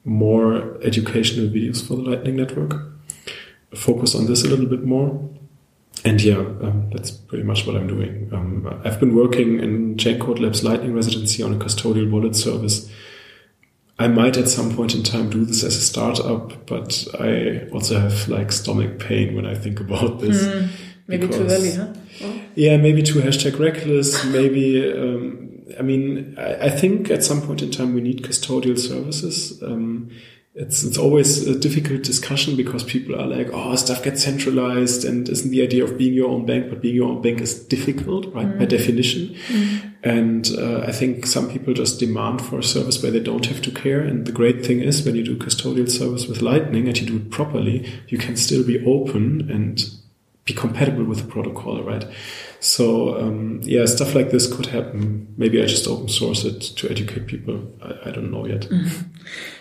[0.04, 2.74] more educational videos for the Lightning Network.
[3.76, 5.30] Focus on this a little bit more.
[6.06, 8.30] And yeah, um, that's pretty much what I'm doing.
[8.32, 12.90] Um, I've been working in Code Labs Lightning residency on a custodial wallet service.
[14.00, 18.00] I might at some point in time do this as a startup, but I also
[18.00, 20.42] have like stomach pain when I think about this.
[20.42, 20.70] Mm,
[21.08, 21.94] maybe because, too early, huh?
[22.24, 22.42] Oh.
[22.56, 24.24] Yeah, maybe too hashtag reckless.
[24.24, 28.78] Maybe um, I mean, I, I, think at some point in time we need custodial
[28.78, 29.62] services.
[29.62, 30.12] Um,
[30.56, 35.30] it's it's always a difficult discussion because people are like, oh, stuff gets centralized, and
[35.30, 36.70] isn't the idea of being your own bank?
[36.70, 38.60] But being your own bank is difficult, right, mm.
[38.60, 39.36] by definition.
[39.48, 39.94] Mm.
[40.04, 43.62] And uh, I think some people just demand for a service where they don't have
[43.62, 44.00] to care.
[44.02, 47.18] And the great thing is when you do custodial service with Lightning and you do
[47.18, 49.82] it properly, you can still be open and
[50.46, 52.06] be compatible with the protocol, right?
[52.60, 55.34] So um, yeah, stuff like this could happen.
[55.38, 57.72] Maybe I just open source it to educate people.
[57.82, 58.62] I, I don't know yet.
[58.62, 59.14] Mm-hmm.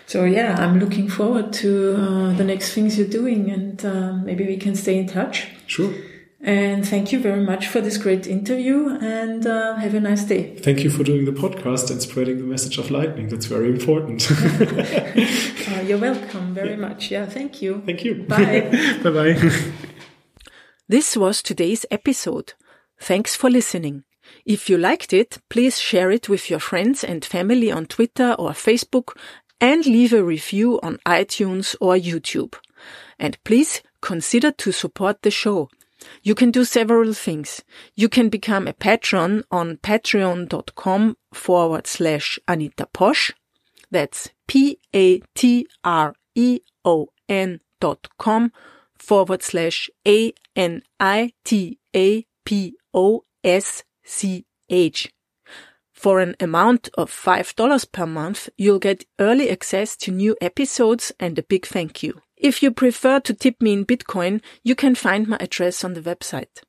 [0.05, 4.45] So yeah, I'm looking forward to uh, the next things you're doing, and uh, maybe
[4.45, 5.47] we can stay in touch.
[5.67, 5.93] Sure.
[6.41, 10.55] And thank you very much for this great interview, and uh, have a nice day.
[10.55, 13.27] Thank you for doing the podcast and spreading the message of lightning.
[13.29, 14.29] That's very important.
[15.69, 16.75] Uh, you're welcome very yeah.
[16.77, 17.11] much.
[17.11, 17.83] Yeah, thank you.
[17.85, 18.23] Thank you.
[18.23, 18.97] Bye.
[19.03, 19.51] bye bye.
[20.87, 22.53] This was today's episode.
[22.99, 24.03] Thanks for listening.
[24.45, 28.51] If you liked it, please share it with your friends and family on Twitter or
[28.51, 29.15] Facebook
[29.59, 32.55] and leave a review on iTunes or YouTube.
[33.17, 35.69] And please consider to support the show.
[36.23, 37.61] You can do several things.
[37.95, 43.33] You can become a patron on patreon.com forward slash Anita Posch.
[43.91, 44.79] That's P-A-T-R-E-O-N
[47.81, 48.51] dot com
[48.97, 49.89] forward slash
[52.47, 55.13] A-N-I-T-A-P-O-S-C-H.
[55.93, 61.37] For an amount of $5 per month, you'll get early access to new episodes and
[61.37, 62.21] a big thank you.
[62.37, 66.01] If you prefer to tip me in Bitcoin, you can find my address on the
[66.01, 66.61] website.